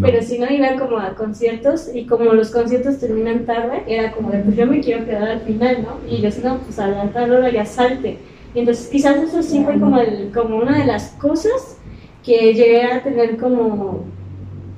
Pero 0.00 0.22
si 0.22 0.38
no, 0.38 0.50
iba 0.50 0.76
como 0.76 0.98
a 0.98 1.14
conciertos 1.14 1.90
y 1.94 2.04
como 2.04 2.24
los 2.34 2.50
conciertos 2.50 2.98
terminan 2.98 3.46
tarde, 3.46 3.82
era 3.86 4.12
como 4.12 4.30
de, 4.30 4.40
pues 4.40 4.56
yo 4.56 4.66
me 4.66 4.80
quiero 4.80 5.06
quedar 5.06 5.28
al 5.28 5.40
final, 5.40 5.84
¿no? 5.84 5.98
Y 6.06 6.20
yo, 6.20 6.28
no, 6.44 6.58
pues 6.58 6.78
a 6.78 6.86
la 6.86 7.04
tal 7.10 7.32
hora 7.32 7.50
ya 7.50 7.64
salte. 7.64 8.18
Y 8.54 8.58
entonces 8.58 8.88
quizás 8.88 9.16
eso 9.16 9.42
sí 9.42 9.64
fue 9.64 9.80
como, 9.80 9.98
el, 9.98 10.30
como 10.34 10.58
una 10.58 10.78
de 10.78 10.84
las 10.84 11.12
cosas 11.12 11.78
que 12.22 12.52
llegué 12.52 12.84
a 12.84 13.02
tener 13.02 13.38
como 13.38 14.04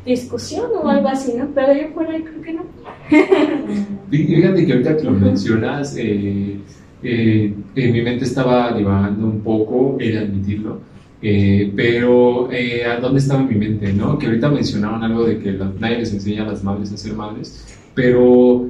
discusión 0.04 0.66
o 0.82 0.88
algo 0.88 1.08
así, 1.08 1.34
¿no? 1.36 1.48
Pero 1.54 1.72
yo 1.72 1.88
fuera 1.94 2.12
creo 2.18 2.42
que 2.42 2.52
no. 2.52 2.62
Fíjate 4.10 4.66
que 4.66 4.72
ahorita 4.72 4.96
que 4.96 5.04
lo 5.04 5.10
mencionas, 5.12 5.96
eh, 5.96 6.56
eh, 7.02 7.54
en 7.74 7.92
mi 7.92 8.02
mente 8.02 8.24
estaba 8.24 8.72
divagando 8.76 9.26
un 9.26 9.40
poco, 9.40 9.96
de 9.98 10.18
admitirlo, 10.18 10.80
eh, 11.22 11.72
pero 11.74 12.48
¿a 12.48 13.00
dónde 13.00 13.18
estaba 13.18 13.42
mi 13.42 13.54
mente? 13.54 13.92
¿no? 13.92 14.18
Que 14.18 14.26
ahorita 14.26 14.50
mencionaron 14.50 15.02
algo 15.02 15.24
de 15.24 15.38
que 15.38 15.52
nadie 15.52 15.98
les 15.98 16.12
enseña 16.12 16.44
a 16.44 16.48
las 16.48 16.62
madres 16.62 16.92
a 16.92 16.96
ser 16.96 17.14
madres, 17.14 17.66
pero 17.94 18.68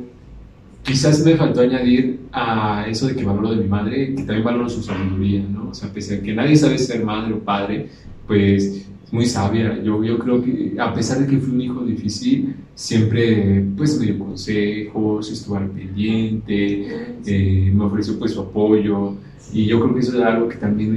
quizás 0.84 1.24
me 1.24 1.34
faltó 1.34 1.62
añadir 1.62 2.20
a 2.30 2.86
eso 2.88 3.06
de 3.06 3.16
que 3.16 3.24
valoro 3.24 3.50
de 3.50 3.56
mi 3.62 3.68
madre, 3.68 4.14
que 4.14 4.22
también 4.22 4.44
valoro 4.44 4.68
su 4.68 4.82
sabiduría, 4.82 5.42
¿no? 5.50 5.70
O 5.70 5.74
sea, 5.74 5.92
pese 5.92 6.16
a 6.16 6.22
que 6.22 6.32
nadie 6.32 6.56
sabe 6.56 6.78
ser 6.78 7.04
madre 7.04 7.34
o 7.34 7.40
padre, 7.40 7.88
pues 8.26 8.86
muy 9.12 9.26
sabia. 9.26 9.80
Yo, 9.82 10.02
yo 10.02 10.18
creo 10.18 10.42
que 10.42 10.74
a 10.78 10.92
pesar 10.92 11.18
de 11.18 11.26
que 11.26 11.38
fue 11.38 11.54
un 11.54 11.60
hijo 11.60 11.84
difícil, 11.84 12.56
siempre 12.74 13.64
pues 13.76 13.98
me 13.98 14.06
dio 14.06 14.18
consejos, 14.18 15.30
estuvo 15.30 15.56
al 15.56 15.70
pendiente, 15.70 17.16
eh, 17.26 17.72
me 17.74 17.84
ofreció 17.84 18.18
pues 18.18 18.32
su 18.32 18.40
apoyo 18.40 19.14
y 19.52 19.66
yo 19.66 19.80
creo 19.80 19.94
que 19.94 20.00
eso 20.00 20.18
es 20.18 20.24
algo 20.24 20.48
que 20.48 20.56
también 20.56 20.96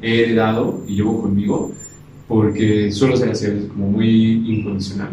he 0.00 0.22
heredado 0.22 0.84
y 0.86 0.96
llevo 0.96 1.22
conmigo 1.22 1.72
porque 2.28 2.92
suelo 2.92 3.16
ser 3.16 3.30
así, 3.30 3.46
como 3.68 3.90
muy 3.90 4.32
incondicional. 4.46 5.10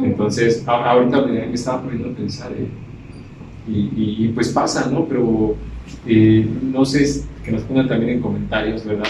Entonces, 0.00 0.62
ahorita 0.66 1.26
me, 1.26 1.52
estaba 1.52 1.82
poniendo 1.82 2.10
a 2.10 2.14
pensar 2.14 2.52
eh, 2.52 2.68
y, 3.68 4.24
y, 4.24 4.32
pues 4.34 4.48
pasa, 4.50 4.88
¿no? 4.90 5.06
Pero 5.06 5.56
eh, 6.06 6.46
no 6.62 6.84
sé, 6.84 7.22
que 7.44 7.52
nos 7.52 7.62
pongan 7.62 7.88
también 7.88 8.12
en 8.12 8.20
comentarios, 8.20 8.84
¿verdad? 8.84 9.08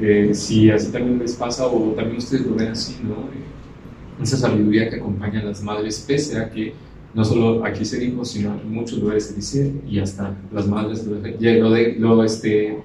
Eh, 0.00 0.30
si 0.34 0.70
así 0.70 0.90
también 0.90 1.18
les 1.18 1.34
pasa 1.34 1.66
o 1.66 1.92
también 1.92 2.16
ustedes 2.16 2.46
lo 2.46 2.54
ven 2.54 2.68
así, 2.68 2.96
¿no? 3.02 3.14
Eh, 3.14 4.22
esa 4.22 4.36
sabiduría 4.36 4.88
que 4.88 4.96
acompaña 4.96 5.40
a 5.40 5.44
las 5.44 5.62
madres, 5.62 6.04
pese 6.06 6.38
a 6.38 6.48
que 6.50 6.72
no 7.12 7.24
solo 7.24 7.64
aquí 7.64 7.84
se 7.84 7.98
dijo, 7.98 8.24
sino 8.24 8.58
en 8.60 8.72
muchos 8.72 8.98
lugares 8.98 9.26
se 9.26 9.34
dice, 9.34 9.72
y 9.86 9.98
hasta 9.98 10.36
las 10.52 10.66
madres 10.66 11.04
lo, 11.06 11.16
lo, 11.16 11.70
de, 11.70 11.96
lo 11.98 12.24
este, 12.24 12.78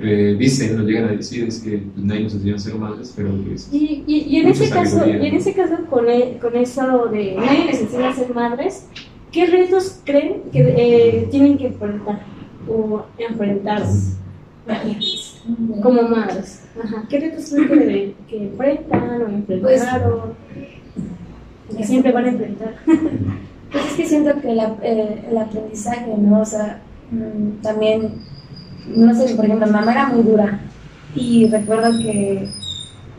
eh, 0.00 0.36
dicen, 0.38 0.76
lo 0.76 0.84
llegan 0.84 1.08
a 1.08 1.12
decir, 1.12 1.44
es 1.44 1.60
que 1.60 1.78
pues, 1.78 2.04
nadie 2.04 2.24
nos 2.24 2.34
enseña 2.34 2.56
a 2.56 2.58
ser 2.58 2.74
madres, 2.74 3.12
pero 3.16 3.30
pues... 3.46 3.68
Y, 3.72 4.04
y, 4.06 4.36
en, 4.36 4.48
ese 4.48 4.68
caso, 4.68 5.06
y 5.06 5.12
en 5.12 5.34
ese 5.34 5.54
caso, 5.54 5.76
con, 5.88 6.08
e, 6.08 6.38
con 6.40 6.56
eso 6.56 7.06
de 7.06 7.36
nadie 7.36 7.66
les 7.66 7.80
enseña 7.80 8.10
a 8.10 8.14
ser 8.14 8.34
madres, 8.34 8.86
¿qué 9.30 9.46
retos 9.46 10.00
creen 10.04 10.42
que 10.52 11.28
tienen 11.30 11.56
que 11.56 11.68
enfrentar 11.68 12.20
o 12.68 13.04
enfrentar? 13.18 13.84
Como 15.82 16.02
madres. 16.02 16.62
Ajá. 16.82 17.04
¿Qué 17.08 17.20
retos 17.20 17.50
creen 17.50 17.68
que, 17.68 18.14
que 18.28 18.44
enfrentan 18.44 19.22
o 19.22 19.28
enfrentaron? 19.28 20.34
Pues, 21.66 21.76
que 21.76 21.84
siempre 21.84 22.12
van 22.12 22.24
a 22.24 22.28
enfrentar. 22.28 22.74
Pues 23.72 23.86
es 23.86 23.92
que 23.92 24.06
siento 24.06 24.40
que 24.40 24.48
eh, 24.48 25.24
el 25.30 25.38
aprendizaje, 25.38 26.12
¿no? 26.18 26.40
O 26.40 26.44
sea, 26.44 26.80
mm, 27.12 27.62
también, 27.62 28.14
no 28.88 29.14
sé, 29.14 29.36
por 29.36 29.44
ejemplo, 29.44 29.66
mi 29.66 29.72
mamá 29.72 29.92
era 29.92 30.08
muy 30.08 30.24
dura 30.24 30.58
y 31.14 31.46
recuerdo 31.46 31.90
que, 31.98 32.48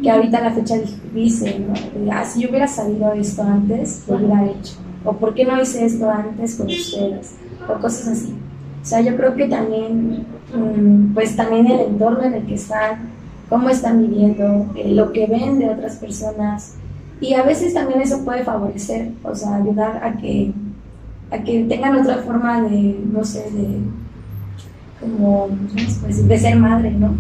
que 0.03 0.12
ahorita 0.12 0.41
la 0.41 0.51
fecha 0.51 0.75
dice, 1.13 1.57
¿no? 1.57 1.73
Ah, 2.12 2.25
si 2.25 2.41
yo 2.41 2.49
hubiera 2.49 2.67
sabido 2.67 3.13
esto 3.13 3.43
antes, 3.43 4.03
lo 4.10 4.17
hubiera 4.17 4.45
hecho. 4.45 4.73
O 5.05 5.13
¿por 5.13 5.34
qué 5.34 5.45
no 5.45 5.60
hice 5.62 5.86
esto 5.86 6.10
antes 6.10 6.55
con 6.55 6.67
ustedes? 6.67 7.36
O 7.69 7.79
cosas 7.79 8.10
así. 8.10 8.36
O 8.82 8.86
sea, 8.86 9.02
yo 9.02 9.15
creo 9.15 9.36
que 9.36 9.48
también, 9.48 10.26
mm, 10.54 11.13
pues 11.13 11.36
también 11.36 11.67
el 11.67 11.80
entorno 11.82 12.24
en 12.24 12.34
el 12.34 12.46
que 12.46 12.56
están, 12.56 13.10
cómo 13.50 13.70
están 13.70 14.02
viviendo, 14.02 14.65
eh, 14.76 14.91
lo 14.94 15.12
que 15.12 15.28
ven 15.28 15.60
de 15.60 15.70
otras 15.70 15.98
personas. 15.98 16.76
Y 17.20 17.34
a 17.36 17.44
veces 17.44 17.74
también 17.74 18.02
eso 18.02 18.26
puede 18.26 18.44
favorecer, 18.44 19.12
o 19.24 19.36
sea, 19.36 19.56
ayudar 19.56 20.04
a 20.04 20.13
que, 20.17 20.52
a 21.30 21.38
que 21.39 21.63
tengan 21.65 21.98
otra 21.98 22.17
forma 22.17 22.62
de, 22.63 23.00
no 23.12 23.24
sé, 23.24 23.52
de, 23.52 23.80
como, 25.00 25.48
pues, 26.02 26.28
de 26.28 26.39
ser 26.39 26.56
madre, 26.56 26.91
¿no? 26.91 27.13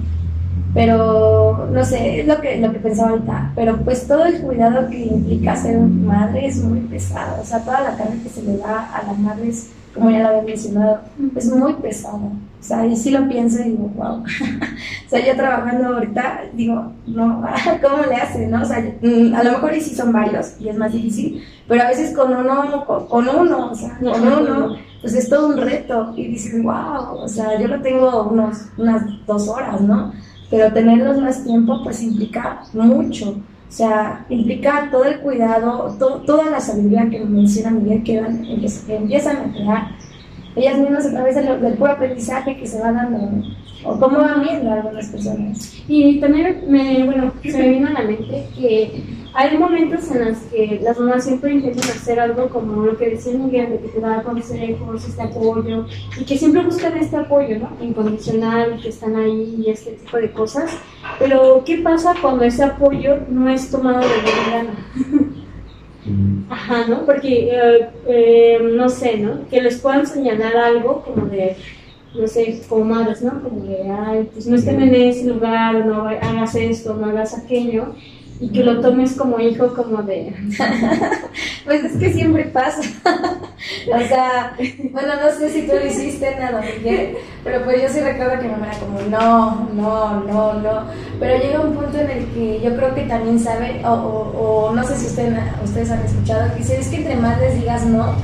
Pero, 0.73 1.67
no 1.71 1.83
sé, 1.83 2.21
es 2.21 2.27
lo 2.27 2.39
que, 2.39 2.57
lo 2.59 2.71
que 2.71 2.79
pensaba 2.79 3.11
ahorita. 3.11 3.51
Pero 3.55 3.77
pues 3.83 4.07
todo 4.07 4.25
el 4.25 4.39
cuidado 4.41 4.89
que 4.89 5.05
implica 5.05 5.55
ser 5.55 5.77
madre 5.79 6.47
es 6.47 6.63
muy 6.63 6.79
pesado. 6.81 7.41
O 7.41 7.45
sea, 7.45 7.59
toda 7.59 7.81
la 7.81 7.97
carga 7.97 8.15
que 8.23 8.29
se 8.29 8.41
le 8.41 8.57
da 8.57 8.89
a 8.95 9.03
las 9.05 9.19
madres 9.19 9.69
como 9.93 10.09
ya 10.11 10.19
lo 10.19 10.27
había 10.29 10.41
mencionado, 10.43 10.99
es 11.35 11.53
muy 11.53 11.73
pesado. 11.73 12.31
O 12.61 12.63
sea, 12.63 12.85
y 12.85 12.95
sí 12.95 13.09
lo 13.09 13.27
pienso 13.27 13.59
y 13.61 13.71
digo, 13.71 13.89
wow. 13.95 14.23
o 15.07 15.09
sea, 15.09 15.25
yo 15.25 15.35
trabajando 15.35 15.95
ahorita, 15.95 16.41
digo, 16.53 16.93
no, 17.07 17.43
¿cómo 17.81 18.03
le 18.05 18.15
hace? 18.15 18.47
¿no? 18.47 18.61
O 18.61 18.65
sea, 18.65 18.79
mm, 19.01 19.33
a 19.33 19.43
lo 19.43 19.51
mejor 19.53 19.73
sí 19.81 19.95
son 19.95 20.13
varios 20.13 20.53
y 20.59 20.69
es 20.69 20.77
más 20.77 20.93
difícil, 20.93 21.43
pero 21.67 21.81
a 21.81 21.87
veces 21.87 22.15
con 22.15 22.31
uno, 22.35 22.85
con, 22.85 23.27
uno, 23.27 23.71
o 23.71 23.75
sea, 23.75 23.97
con 23.97 24.27
uno, 24.27 24.75
pues 25.01 25.15
es 25.15 25.27
todo 25.27 25.47
un 25.47 25.57
reto. 25.57 26.13
Y 26.15 26.27
dices, 26.27 26.61
wow, 26.61 27.15
o 27.15 27.27
sea, 27.27 27.59
yo 27.59 27.67
lo 27.67 27.81
tengo 27.81 28.29
unos, 28.29 28.67
unas 28.77 29.03
dos 29.25 29.47
horas, 29.47 29.81
¿no? 29.81 30.13
Pero 30.51 30.71
tenerlos 30.71 31.17
más 31.19 31.43
tiempo, 31.43 31.81
pues 31.83 32.03
implica 32.03 32.61
mucho. 32.73 33.41
O 33.71 33.73
sea, 33.73 34.25
implica 34.27 34.89
todo 34.91 35.05
el 35.05 35.21
cuidado, 35.21 35.95
toda 35.97 36.49
la 36.49 36.59
sabiduría 36.59 37.09
que 37.09 37.23
menciona 37.23 37.71
Miguel 37.71 38.03
que, 38.03 38.19
van, 38.19 38.45
empiezan 38.45 39.37
a 39.37 39.53
crear 39.53 39.91
ellas 40.57 40.77
mismas 40.77 41.05
a 41.05 41.11
través 41.11 41.35
del, 41.35 41.61
del 41.61 41.75
puro 41.75 41.93
aprendizaje 41.93 42.57
que 42.57 42.67
se 42.67 42.81
va 42.81 42.91
dando, 42.91 43.47
o 43.85 43.97
cómo 43.97 44.17
van 44.17 44.41
viendo 44.41 44.69
algunas 44.73 45.07
personas. 45.07 45.73
Y 45.87 46.19
también, 46.19 46.65
me, 46.67 47.05
bueno, 47.05 47.31
se 47.41 47.57
me 47.57 47.69
vino 47.69 47.87
a 47.87 47.93
la 47.93 48.01
mente 48.01 48.45
que 48.59 49.03
hay 49.33 49.57
momentos 49.57 50.11
en 50.11 50.25
los 50.25 50.37
que 50.39 50.79
las 50.83 50.99
mamás 50.99 51.23
siempre 51.23 51.53
intentan 51.53 51.89
hacer 51.89 52.19
algo 52.19 52.49
como 52.49 52.85
lo 52.85 52.97
que 52.97 53.11
decía 53.11 53.33
Miguel, 53.33 53.71
de 53.71 53.79
que 53.79 53.87
te 53.87 53.99
da 54.01 54.23
consejos, 54.23 55.07
este 55.07 55.21
apoyo, 55.21 55.85
y 56.19 56.25
que 56.25 56.37
siempre 56.37 56.63
buscan 56.63 56.97
este 56.97 57.15
apoyo, 57.15 57.59
¿no? 57.59 57.69
Incondicional, 57.83 58.79
que 58.81 58.89
están 58.89 59.15
ahí 59.15 59.63
y 59.65 59.69
este 59.69 59.91
tipo 59.91 60.17
de 60.17 60.31
cosas. 60.31 60.77
Pero, 61.17 61.63
¿qué 61.65 61.77
pasa 61.77 62.13
cuando 62.21 62.43
ese 62.43 62.63
apoyo 62.63 63.19
no 63.29 63.49
es 63.49 63.71
tomado 63.71 64.01
de 64.01 64.07
buena 64.51 64.73
mm. 66.05 66.51
Ajá, 66.51 66.87
¿no? 66.87 67.05
Porque, 67.05 67.49
eh, 67.51 67.89
eh, 68.07 68.59
no 68.73 68.89
sé, 68.89 69.17
¿no? 69.17 69.47
Que 69.49 69.61
les 69.61 69.79
puedan 69.79 70.05
señalar 70.05 70.57
algo 70.57 71.03
como 71.03 71.27
de, 71.27 71.55
no 72.19 72.27
sé, 72.27 72.61
como 72.67 72.83
madres, 72.83 73.21
¿no? 73.21 73.41
Como 73.41 73.63
de, 73.63 73.89
ay, 73.89 74.29
pues 74.33 74.45
no 74.45 74.57
estén 74.57 74.81
en 74.81 74.93
ese 74.93 75.25
lugar, 75.25 75.85
no 75.85 76.05
hagas 76.05 76.55
esto, 76.55 76.95
no 76.95 77.05
hagas 77.07 77.37
aquello 77.37 77.95
y 78.41 78.49
que 78.49 78.63
lo 78.63 78.81
tomes 78.81 79.13
como 79.13 79.39
hijo, 79.39 79.71
como 79.75 80.01
de... 80.01 80.33
pues 81.65 81.83
es 81.83 81.97
que 81.97 82.11
siempre 82.11 82.45
pasa. 82.45 82.81
o 83.05 83.99
sea, 84.07 84.57
bueno, 84.91 85.13
no 85.23 85.31
sé 85.37 85.51
si 85.51 85.67
tú 85.67 85.73
lo 85.75 85.85
hiciste, 85.85 86.35
nada, 86.39 86.59
pero 87.43 87.63
pues 87.63 87.83
yo 87.83 87.89
sí 87.89 87.99
recuerdo 87.99 88.39
que 88.39 88.47
mi 88.47 88.53
mamá 88.53 88.71
era 88.71 88.79
como, 88.79 88.99
no, 89.03 89.69
no, 89.75 90.23
no, 90.23 90.53
no. 90.53 90.83
Pero 91.19 91.37
llega 91.37 91.61
un 91.61 91.75
punto 91.75 91.99
en 91.99 92.09
el 92.09 92.25
que 92.33 92.61
yo 92.63 92.75
creo 92.75 92.95
que 92.95 93.03
también 93.03 93.39
sabe, 93.39 93.79
o, 93.85 93.91
o, 93.91 94.73
no 94.75 94.83
sé 94.85 94.97
si 94.97 95.05
ustedes, 95.05 95.37
ustedes 95.63 95.91
han 95.91 96.03
escuchado, 96.03 96.51
que 96.53 96.59
dice, 96.59 96.79
es 96.79 96.87
que 96.87 96.95
entre 96.95 97.17
más 97.17 97.39
les 97.39 97.59
digas 97.59 97.85
no, 97.85 98.15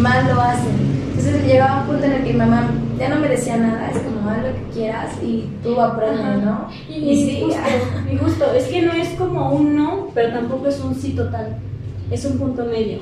más 0.00 0.26
lo 0.26 0.40
hacen. 0.40 1.00
Entonces 1.16 1.46
llegaba 1.46 1.82
un 1.82 1.86
punto 1.86 2.04
en 2.04 2.12
el 2.12 2.24
que 2.24 2.32
mi 2.32 2.38
mamá 2.38 2.70
ya 2.98 3.08
no 3.08 3.16
me 3.16 3.28
decía 3.28 3.56
nada, 3.56 3.90
es 3.90 3.98
como 3.98 4.28
haz 4.28 4.38
lo 4.38 4.54
que 4.54 4.72
quieras 4.72 5.10
y 5.22 5.44
tú 5.62 5.80
aprendes, 5.80 6.42
¿no? 6.44 6.68
Y, 6.88 7.16
sí, 7.16 7.42
justo, 7.44 7.60
y 8.10 8.16
justo, 8.16 8.52
es 8.54 8.64
que 8.64 8.82
no 8.82 8.92
es 8.92 9.08
como 9.10 9.52
un 9.52 9.76
no, 9.76 10.08
pero 10.14 10.32
tampoco 10.32 10.68
es 10.68 10.80
un 10.80 10.94
sí 10.94 11.12
total. 11.12 11.58
Es 12.10 12.24
un 12.24 12.38
punto 12.38 12.64
medio. 12.64 12.98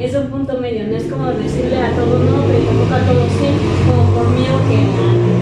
es 0.00 0.14
un 0.14 0.28
punto 0.28 0.58
medio. 0.58 0.86
No 0.86 0.96
es 0.96 1.04
como 1.04 1.26
decirle 1.32 1.76
a 1.76 1.90
todo 1.90 2.18
no, 2.18 2.46
pero 2.46 2.64
tampoco 2.64 2.94
a 2.94 2.98
todo 3.00 3.26
sí, 3.28 3.48
como 3.86 4.14
por 4.14 4.28
miedo 4.30 4.56
que 4.68 4.78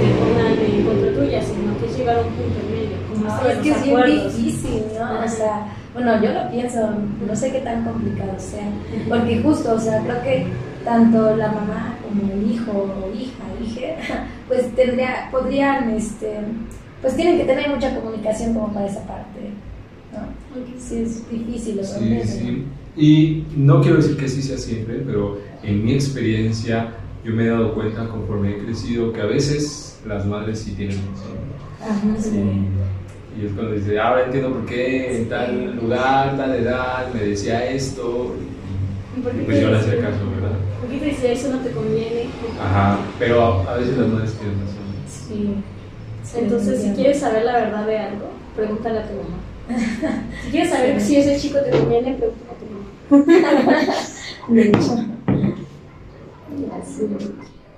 te 0.01 0.15
pongan 0.19 0.59
en 0.59 0.85
contra 0.85 1.13
tuya, 1.13 1.41
sino 1.43 1.79
que 1.79 1.87
es 1.87 1.99
llegar 1.99 2.17
a 2.17 2.21
un 2.23 2.33
punto 2.33 2.61
medio. 2.69 2.97
Como 3.13 3.49
es 3.49 3.59
que 3.59 3.71
es 3.71 3.83
bien 3.85 4.29
difícil, 4.29 4.83
¿no? 4.99 5.25
O 5.25 5.29
sea, 5.29 5.67
bueno, 5.95 6.21
yo 6.21 6.33
lo 6.33 6.51
pienso, 6.51 6.81
no 7.25 7.37
sé 7.37 7.53
qué 7.53 7.61
tan 7.61 7.85
complicado 7.85 8.35
sea, 8.37 8.69
porque 9.09 9.41
justo, 9.41 9.75
o 9.75 9.79
sea, 9.79 10.03
creo 10.03 10.23
que 10.23 10.47
tanto 10.85 11.37
la 11.37 11.53
mamá 11.53 11.97
como 12.03 12.33
el 12.33 12.51
hijo 12.51 12.73
o 12.73 13.17
hija, 13.17 13.45
hija, 13.63 14.27
pues 14.49 14.75
tendría, 14.75 15.29
podrían, 15.31 15.91
este, 15.91 16.41
pues 17.01 17.15
tienen 17.15 17.39
que 17.39 17.45
tener 17.45 17.71
mucha 17.71 17.95
comunicación 17.95 18.55
como 18.55 18.73
para 18.73 18.87
esa 18.87 19.07
parte, 19.07 19.51
¿no? 20.13 20.19
Porque 20.53 20.73
sí 20.81 21.03
es 21.03 21.31
difícil, 21.31 21.81
sí, 21.85 22.21
sí. 22.25 22.65
Y 22.97 23.45
no 23.57 23.81
quiero 23.81 23.97
decir 23.97 24.17
que 24.17 24.29
sí 24.29 24.43
sea 24.43 24.59
siempre, 24.59 25.03
pero 25.07 25.39
en 25.63 25.85
mi 25.85 25.95
experiencia, 25.95 26.93
yo 27.25 27.33
me 27.33 27.45
he 27.45 27.49
dado 27.49 27.75
cuenta 27.75 28.09
conforme 28.09 28.51
he 28.51 28.59
crecido 28.59 29.13
que 29.13 29.21
a 29.21 29.27
veces 29.27 30.01
las 30.07 30.27
madres 30.27 30.59
sí 30.61 30.73
tienen 30.73 30.97
razón. 30.97 31.39
Y 33.37 33.47
es 33.47 33.53
cuando 33.53 33.73
dice, 33.73 33.99
ahora 33.99 34.25
entiendo 34.25 34.53
por 34.53 34.65
qué 34.67 35.17
en 35.17 35.29
tal 35.29 35.75
lugar, 35.77 36.37
tal 36.37 36.55
edad, 36.55 37.13
me 37.13 37.21
decía 37.21 37.69
esto. 37.69 38.37
Y, 39.17 39.21
pues 39.21 39.61
yo 39.61 39.71
le 39.71 39.79
hacía 39.79 40.01
caso, 40.01 40.31
¿verdad? 40.35 40.57
¿Por 40.81 40.89
qué 40.91 40.99
te 40.99 41.07
decía 41.07 41.33
eso 41.33 41.49
no 41.51 41.59
te 41.59 41.71
conviene? 41.71 42.29
Ajá, 42.61 42.99
pero 43.19 43.69
a 43.69 43.77
veces 43.77 43.99
las 43.99 44.09
madres 44.09 44.35
tienen 44.35 44.61
razón. 44.61 44.85
Sí. 45.09 45.57
Entonces, 46.37 46.83
si 46.83 46.93
quieres 46.93 47.19
saber 47.21 47.45
la 47.45 47.55
verdad 47.55 47.87
de 47.87 47.99
algo, 47.99 48.31
pregúntale 48.55 49.01
a 49.01 49.09
tu 49.09 49.15
mamá. 49.15 49.39
Si 50.45 50.51
quieres 50.51 50.71
saber 50.71 51.01
si 51.01 51.17
ese 51.17 51.41
chico 51.41 51.59
te 51.59 51.71
conviene, 51.71 52.15
pregúntale 52.15 52.51
a 52.51 52.55
tu 52.59 52.67
mamá. 52.71 52.85
De 54.55 54.69
hecho. 54.69 55.05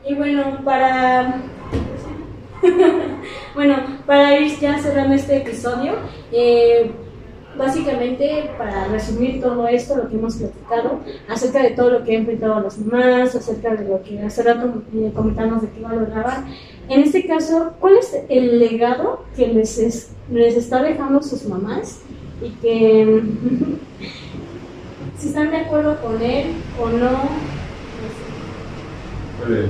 Y 0.09 0.15
bueno, 0.15 0.61
para 0.65 1.43
bueno, 3.55 3.77
para 4.07 4.39
ir 4.39 4.59
ya 4.59 4.79
cerrando 4.79 5.15
este 5.15 5.39
episodio, 5.39 5.95
eh, 6.33 6.91
básicamente 7.57 8.51
para 8.59 8.87
resumir 8.89 9.41
todo 9.41 9.67
esto, 9.69 9.97
lo 9.97 10.09
que 10.09 10.17
hemos 10.17 10.37
platicado, 10.37 11.01
acerca 11.29 11.63
de 11.63 11.71
todo 11.71 11.91
lo 11.91 12.05
que 12.05 12.15
han 12.15 12.23
enfrentado 12.23 12.61
los 12.61 12.79
demás, 12.79 13.35
acerca 13.35 13.75
de 13.75 13.89
lo 13.89 14.03
que 14.03 14.21
hace 14.21 14.43
rato 14.43 14.83
eh, 14.95 15.13
comentamos 15.15 15.63
de 15.63 15.71
qué 15.71 15.81
valoraban, 15.81 16.47
en 16.89 17.03
este 17.03 17.27
caso, 17.27 17.73
¿cuál 17.81 17.97
es 17.97 18.17
el 18.29 18.59
legado 18.61 19.25
que 19.37 19.49
les, 19.49 20.11
les 20.31 20.57
está 20.57 20.83
dejando 20.83 21.23
sus 21.23 21.45
mamás? 21.47 22.01
Y 22.43 22.51
que 22.51 23.23
si 25.19 25.29
están 25.29 25.51
de 25.51 25.57
acuerdo 25.59 26.01
con 26.01 26.23
él 26.23 26.53
o 26.81 26.89
no. 26.91 27.29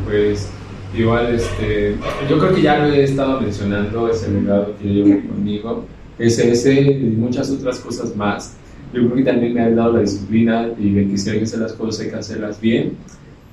Pues 0.05 0.51
igual, 0.97 1.35
este, 1.35 1.97
yo 2.29 2.39
creo 2.39 2.55
que 2.55 2.63
ya 2.63 2.79
lo 2.79 2.93
he 2.93 3.05
estado 3.05 3.41
mencionando, 3.41 4.09
ese 4.09 4.31
legado 4.31 4.75
que 4.81 4.95
yo 4.95 5.05
llevo 5.05 5.29
conmigo, 5.29 5.85
es 6.19 6.39
ese 6.39 6.81
y 6.81 7.15
muchas 7.17 7.51
otras 7.51 7.79
cosas 7.81 8.17
más. 8.17 8.57
Yo 8.93 9.03
creo 9.03 9.17
que 9.17 9.23
también 9.23 9.55
me 9.55 9.61
ha 9.61 9.71
dado 9.71 9.95
la 9.95 10.01
disciplina 10.01 10.69
y 10.79 10.91
de 10.93 11.09
que 11.09 11.19
si 11.19 11.31
hay 11.31 11.39
que 11.39 11.45
hacer 11.45 11.61
las 11.61 11.73
cosas 11.73 12.05
hay 12.05 12.11
que 12.11 12.17
hacerlas 12.17 12.61
bien 12.61 12.97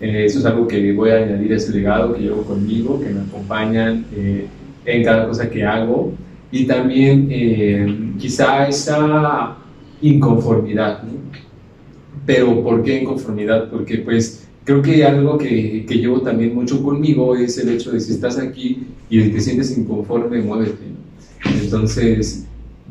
eh, 0.03 0.25
eso 0.25 0.39
es 0.39 0.45
algo 0.45 0.67
que 0.67 0.91
voy 0.91 1.11
a 1.11 1.15
añadir 1.15 1.53
a 1.53 1.55
ese 1.55 1.71
legado 1.71 2.13
que 2.13 2.23
llevo 2.23 2.43
conmigo, 2.43 2.99
que 2.99 3.09
me 3.09 3.21
acompañan 3.21 4.05
eh, 4.13 4.47
en 4.85 5.03
cada 5.03 5.27
cosa 5.29 5.49
que 5.49 5.63
hago. 5.63 6.11
Y 6.51 6.65
también 6.65 7.29
eh, 7.31 8.11
quizá 8.19 8.67
esa 8.67 9.55
inconformidad. 10.01 11.03
¿no? 11.03 11.11
Pero 12.25 12.61
¿por 12.61 12.83
qué 12.83 13.01
inconformidad? 13.01 13.69
Porque 13.69 13.99
pues 13.99 14.42
creo 14.63 14.81
que 14.81 15.05
algo 15.05 15.37
que, 15.37 15.85
que, 15.87 15.95
llevo 15.95 16.21
también 16.21 16.55
mucho 16.55 16.81
conmigo 16.83 17.35
es 17.35 17.57
el 17.57 17.69
hecho 17.69 17.91
de 17.91 17.99
si 17.99 18.13
estás 18.13 18.37
aquí 18.37 18.87
y 19.09 19.29
te 19.29 19.39
sientes 19.41 19.77
inconforme, 19.77 20.41
muévete. 20.41 20.93
Entonces, 21.61 22.45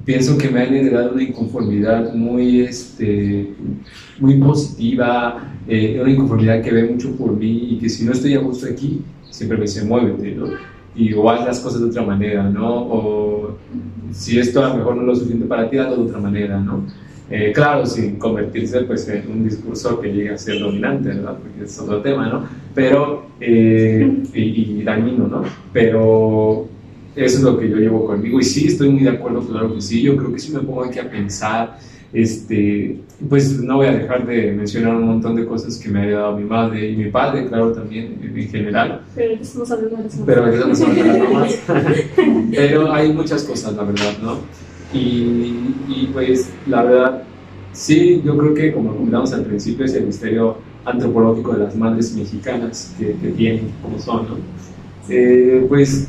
pienso 0.04 0.36
que 0.36 0.48
me 0.48 0.60
han 0.60 0.74
heredado 0.74 1.12
una 1.14 1.22
inconformidad 1.22 2.14
muy, 2.14 2.62
este, 2.62 3.54
muy 4.18 4.36
positiva, 4.38 5.54
eh, 5.66 5.98
una 6.00 6.10
inconformidad 6.10 6.62
que 6.62 6.72
ve 6.72 6.84
mucho 6.84 7.16
por 7.16 7.36
mí 7.36 7.68
y 7.70 7.78
que 7.78 7.88
si 7.88 8.04
no 8.04 8.12
estoy 8.12 8.34
a 8.34 8.40
gusto 8.40 8.66
aquí, 8.66 9.02
siempre 9.30 9.56
me 9.56 9.62
dice, 9.62 9.84
muévete, 9.84 10.34
¿no? 10.34 10.46
Y 10.94 11.14
o 11.14 11.30
haz 11.30 11.46
las 11.46 11.60
cosas 11.60 11.80
de 11.80 11.86
otra 11.86 12.02
manera, 12.02 12.48
¿no? 12.50 12.68
O 12.68 13.56
si 14.12 14.38
esto 14.38 14.64
a 14.64 14.68
lo 14.68 14.76
mejor 14.76 14.96
no 14.96 15.02
es 15.02 15.06
lo 15.08 15.14
suficiente 15.14 15.46
para 15.46 15.70
ti, 15.70 15.78
hazlo 15.78 15.96
de 15.96 16.02
otra 16.02 16.20
manera, 16.20 16.60
¿no? 16.60 16.84
Eh, 17.34 17.50
claro, 17.52 17.86
sin 17.86 18.16
convertirse 18.16 18.82
pues, 18.82 19.08
en 19.08 19.30
un 19.30 19.44
discurso 19.44 19.98
que 19.98 20.12
llegue 20.12 20.30
a 20.30 20.38
ser 20.38 20.58
dominante, 20.58 21.08
¿verdad? 21.08 21.38
Porque 21.38 21.64
es 21.64 21.78
otro 21.78 22.02
tema, 22.02 22.28
¿no? 22.28 22.46
Pero, 22.74 23.26
eh, 23.40 24.22
y, 24.34 24.40
y 24.40 24.82
dañino, 24.82 25.26
¿no? 25.26 25.42
Pero 25.72 26.68
eso 27.16 27.38
es 27.38 27.42
lo 27.42 27.58
que 27.58 27.70
yo 27.70 27.76
llevo 27.76 28.04
conmigo. 28.06 28.38
Y 28.38 28.44
sí, 28.44 28.68
estoy 28.68 28.90
muy 28.90 29.02
de 29.02 29.10
acuerdo, 29.10 29.40
claro 29.40 29.74
que 29.74 29.80
sí. 29.80 30.02
Yo 30.02 30.14
creo 30.16 30.30
que 30.30 30.38
si 30.38 30.52
me 30.52 30.60
pongo 30.60 30.84
aquí 30.84 30.98
a 30.98 31.10
pensar, 31.10 31.78
este, 32.12 33.00
pues 33.28 33.58
no 33.60 33.76
voy 33.76 33.86
a 33.86 33.92
dejar 33.92 34.26
de 34.26 34.52
mencionar 34.52 34.96
un 34.96 35.06
montón 35.06 35.34
de 35.34 35.46
cosas 35.46 35.78
que 35.78 35.88
me 35.88 36.00
ha 36.00 36.02
ayudado 36.02 36.36
mi 36.36 36.44
madre 36.44 36.90
y 36.90 36.96
mi 36.96 37.10
padre, 37.10 37.46
claro, 37.48 37.72
también 37.72 38.18
en 38.22 38.48
general. 38.48 39.00
Pero 39.14 39.34
estamos 39.34 39.70
hablando 39.70 39.96
de 39.96 40.02
las 40.04 40.16
Pero 40.26 40.46
estamos 40.48 40.80
hablando 40.82 41.12
de 41.12 41.18
las 41.18 41.30
mamás. 41.30 41.58
Pero 42.50 42.92
hay 42.92 43.12
muchas 43.12 43.42
cosas, 43.44 43.74
la 43.74 43.84
verdad, 43.84 44.12
¿no? 44.22 44.38
Y, 44.92 45.74
y, 45.88 46.10
pues 46.12 46.52
la 46.66 46.82
verdad, 46.82 47.22
sí, 47.72 48.22
yo 48.24 48.36
creo 48.36 48.54
que 48.54 48.72
como 48.72 48.94
comentamos 48.94 49.32
al 49.32 49.44
principio 49.44 49.86
es 49.86 49.94
el 49.94 50.06
misterio 50.06 50.58
antropológico 50.84 51.52
de 51.52 51.64
las 51.64 51.76
madres 51.76 52.14
mexicanas 52.14 52.94
que, 52.98 53.16
que 53.16 53.28
tienen, 53.30 53.70
como 53.82 53.98
son, 53.98 54.28
¿no? 54.28 54.36
Eh, 55.08 55.64
pues 55.68 56.08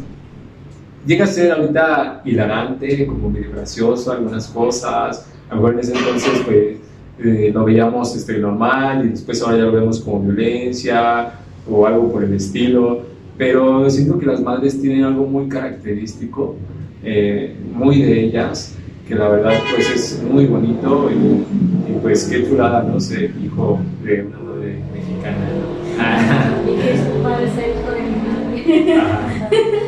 llega 1.05 1.25
a 1.25 1.27
ser 1.27 1.51
ahorita 1.51 2.21
hilarante, 2.25 3.07
como 3.07 3.29
medio 3.29 3.51
gracioso 3.51 4.11
algunas 4.11 4.47
cosas. 4.47 5.27
A 5.49 5.55
lo 5.55 5.61
mejor 5.61 5.73
en 5.73 5.79
ese 5.79 5.93
entonces 5.93 6.41
pues 6.45 6.77
eh, 7.19 7.51
lo 7.53 7.63
veíamos 7.65 8.15
este, 8.15 8.37
normal 8.37 9.05
y 9.05 9.09
después 9.09 9.41
ahora 9.41 9.57
ya 9.57 9.63
lo 9.63 9.71
vemos 9.71 9.99
como 10.01 10.21
violencia 10.21 11.33
o 11.69 11.85
algo 11.85 12.11
por 12.11 12.23
el 12.23 12.33
estilo. 12.33 13.01
Pero 13.37 13.89
siento 13.89 14.19
que 14.19 14.25
las 14.25 14.41
madres 14.41 14.79
tienen 14.79 15.03
algo 15.03 15.25
muy 15.25 15.49
característico, 15.49 16.55
eh, 17.03 17.55
muy 17.73 18.01
de 18.01 18.25
ellas, 18.25 18.75
que 19.07 19.15
la 19.15 19.29
verdad 19.29 19.53
pues 19.73 19.89
es 19.89 20.23
muy 20.23 20.45
bonito 20.45 21.09
y, 21.11 21.91
y 21.91 21.99
pues 22.01 22.25
qué 22.25 22.47
chulada, 22.47 22.83
no 22.83 22.99
sé, 22.99 23.31
hijo 23.43 23.79
de 24.03 24.23
una 24.23 24.39
madre 24.39 24.79
mexicana. 24.93 25.47
y 26.67 26.75
que 26.81 26.97
su 26.97 27.23
padre 27.23 27.49
sea 27.51 27.67
hijo 27.69 27.91
de 27.91 28.01
mi 28.01 28.15
madre. 28.15 29.43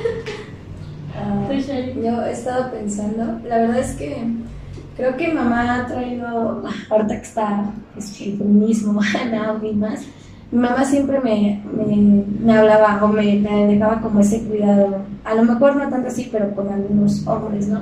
Yo 2.06 2.24
he 2.24 2.32
estado 2.32 2.72
pensando, 2.72 3.40
la 3.48 3.58
verdad 3.60 3.80
es 3.80 3.96
que 3.96 4.16
creo 4.96 5.16
que 5.18 5.34
mamá 5.34 5.76
ha 5.76 5.88
traído, 5.88 6.64
ahorita 6.90 7.16
que 7.16 7.24
está 7.24 7.72
pues, 7.94 8.22
el 8.22 8.38
feminismo, 8.38 9.02
Naomi 9.32 9.74
más, 9.74 10.06
mi 10.52 10.60
mamá 10.60 10.86
siempre 10.86 11.20
me, 11.20 11.62
me, 11.74 12.24
me 12.40 12.58
hablaba 12.58 13.04
o 13.04 13.08
me, 13.08 13.40
me, 13.40 13.68
dejaba 13.68 14.02
como 14.02 14.20
ese 14.20 14.44
cuidado, 14.44 15.00
a 15.24 15.36
lo 15.36 15.44
mejor 15.44 15.76
no 15.76 15.90
tanto 15.90 16.08
así, 16.08 16.30
pero 16.32 16.54
con 16.56 16.70
algunos 16.70 17.26
hombres, 17.28 17.68
¿no? 17.68 17.82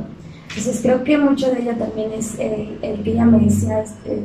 Entonces 0.49 0.79
creo 0.81 1.03
que 1.03 1.17
mucho 1.17 1.49
de 1.51 1.61
ella 1.61 1.77
también 1.77 2.11
es 2.13 2.39
el, 2.39 2.77
el 2.81 3.03
que 3.03 3.11
ella 3.11 3.25
me 3.25 3.39
decía, 3.39 3.81
este, 3.81 4.23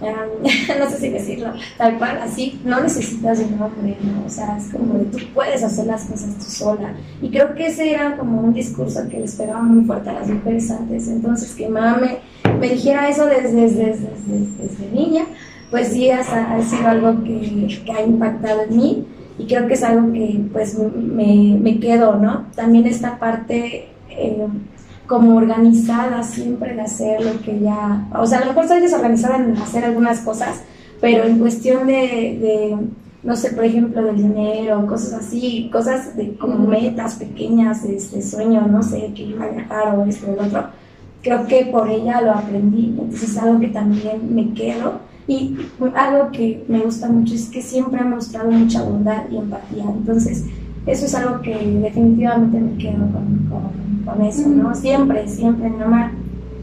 no 0.78 0.90
sé 0.90 0.98
si 0.98 1.08
decirlo, 1.10 1.52
tal 1.76 1.98
cual, 1.98 2.18
así, 2.22 2.58
no 2.64 2.80
necesitas 2.80 3.38
de 3.38 3.44
un 3.44 3.60
hombre, 3.60 3.96
¿no? 4.00 4.24
O 4.24 4.30
sea, 4.30 4.56
es 4.56 4.72
como 4.72 4.94
de 4.94 5.04
tú 5.06 5.18
puedes 5.34 5.62
hacer 5.62 5.86
las 5.86 6.04
cosas 6.04 6.36
tú 6.38 6.44
sola. 6.44 6.94
Y 7.20 7.28
creo 7.28 7.54
que 7.54 7.66
ese 7.66 7.92
era 7.92 8.16
como 8.16 8.40
un 8.40 8.54
discurso 8.54 9.06
que 9.10 9.20
les 9.20 9.34
pegaba 9.34 9.60
muy 9.60 9.84
fuerte 9.84 10.08
a 10.08 10.14
las 10.14 10.28
mujeres 10.28 10.70
antes. 10.70 11.08
Entonces, 11.08 11.54
que 11.54 11.68
mamá 11.68 11.98
me, 11.98 12.18
me 12.58 12.70
dijera 12.70 13.10
eso 13.10 13.26
desde, 13.26 13.52
desde, 13.52 13.86
desde, 13.86 14.08
desde, 14.58 14.90
niña, 14.90 15.24
pues 15.70 15.88
sí, 15.88 16.10
ha, 16.10 16.20
ha 16.20 16.62
sido 16.62 16.88
algo 16.88 17.22
que, 17.22 17.80
que, 17.84 17.92
ha 17.92 18.02
impactado 18.02 18.62
en 18.62 18.76
mí 18.76 19.06
y 19.38 19.46
creo 19.46 19.66
que 19.66 19.74
es 19.74 19.82
algo 19.82 20.12
que 20.12 20.40
pues 20.52 20.76
me, 20.78 21.56
me 21.60 21.78
quedo, 21.78 22.16
¿no? 22.16 22.46
También 22.54 22.86
esta 22.86 23.18
parte... 23.18 23.88
Eh, 24.10 24.46
como 25.10 25.34
organizada 25.34 26.22
siempre 26.22 26.72
de 26.72 26.82
hacer 26.82 27.20
lo 27.20 27.40
que 27.42 27.58
ya, 27.58 28.06
o 28.16 28.24
sea, 28.28 28.38
a 28.38 28.40
lo 28.42 28.46
mejor 28.52 28.68
soy 28.68 28.80
desorganizada 28.80 29.38
en 29.38 29.56
hacer 29.56 29.84
algunas 29.84 30.20
cosas, 30.20 30.62
pero 31.00 31.24
en 31.24 31.40
cuestión 31.40 31.88
de, 31.88 31.92
de 31.92 32.76
no 33.24 33.34
sé, 33.34 33.50
por 33.50 33.64
ejemplo, 33.64 34.04
del 34.04 34.16
dinero, 34.16 34.86
cosas 34.86 35.14
así, 35.14 35.68
cosas 35.72 36.16
de 36.16 36.36
como 36.36 36.66
metas 36.66 37.16
pequeñas, 37.16 37.82
de 37.82 37.96
este 37.96 38.22
sueño, 38.22 38.66
no 38.68 38.84
sé, 38.84 39.12
que 39.14 39.22
iba 39.22 39.46
a 39.46 39.48
viajar 39.48 39.98
o 39.98 40.04
esto 40.04 40.30
o 40.30 40.36
lo 40.36 40.44
otro, 40.44 40.66
creo 41.22 41.46
que 41.48 41.66
por 41.66 41.90
ella 41.90 42.20
lo 42.20 42.30
aprendí, 42.30 42.94
entonces 42.96 43.30
es 43.30 43.38
algo 43.38 43.58
que 43.58 43.68
también 43.68 44.34
me 44.34 44.54
quedo. 44.54 45.09
Y 45.30 45.56
algo 45.94 46.32
que 46.32 46.64
me 46.66 46.80
gusta 46.80 47.08
mucho 47.08 47.36
es 47.36 47.48
que 47.50 47.62
siempre 47.62 48.00
ha 48.00 48.04
mostrado 48.04 48.50
mucha 48.50 48.82
bondad 48.82 49.30
y 49.30 49.36
empatía. 49.36 49.84
Entonces, 49.84 50.44
eso 50.86 51.06
es 51.06 51.14
algo 51.14 51.40
que 51.40 51.54
definitivamente 51.54 52.58
me 52.58 52.76
quedo 52.78 52.98
con, 53.12 53.48
con, 53.48 54.04
con 54.04 54.26
eso, 54.26 54.48
¿no? 54.48 54.74
Siempre, 54.74 55.28
siempre, 55.28 55.70
mamá. 55.70 56.10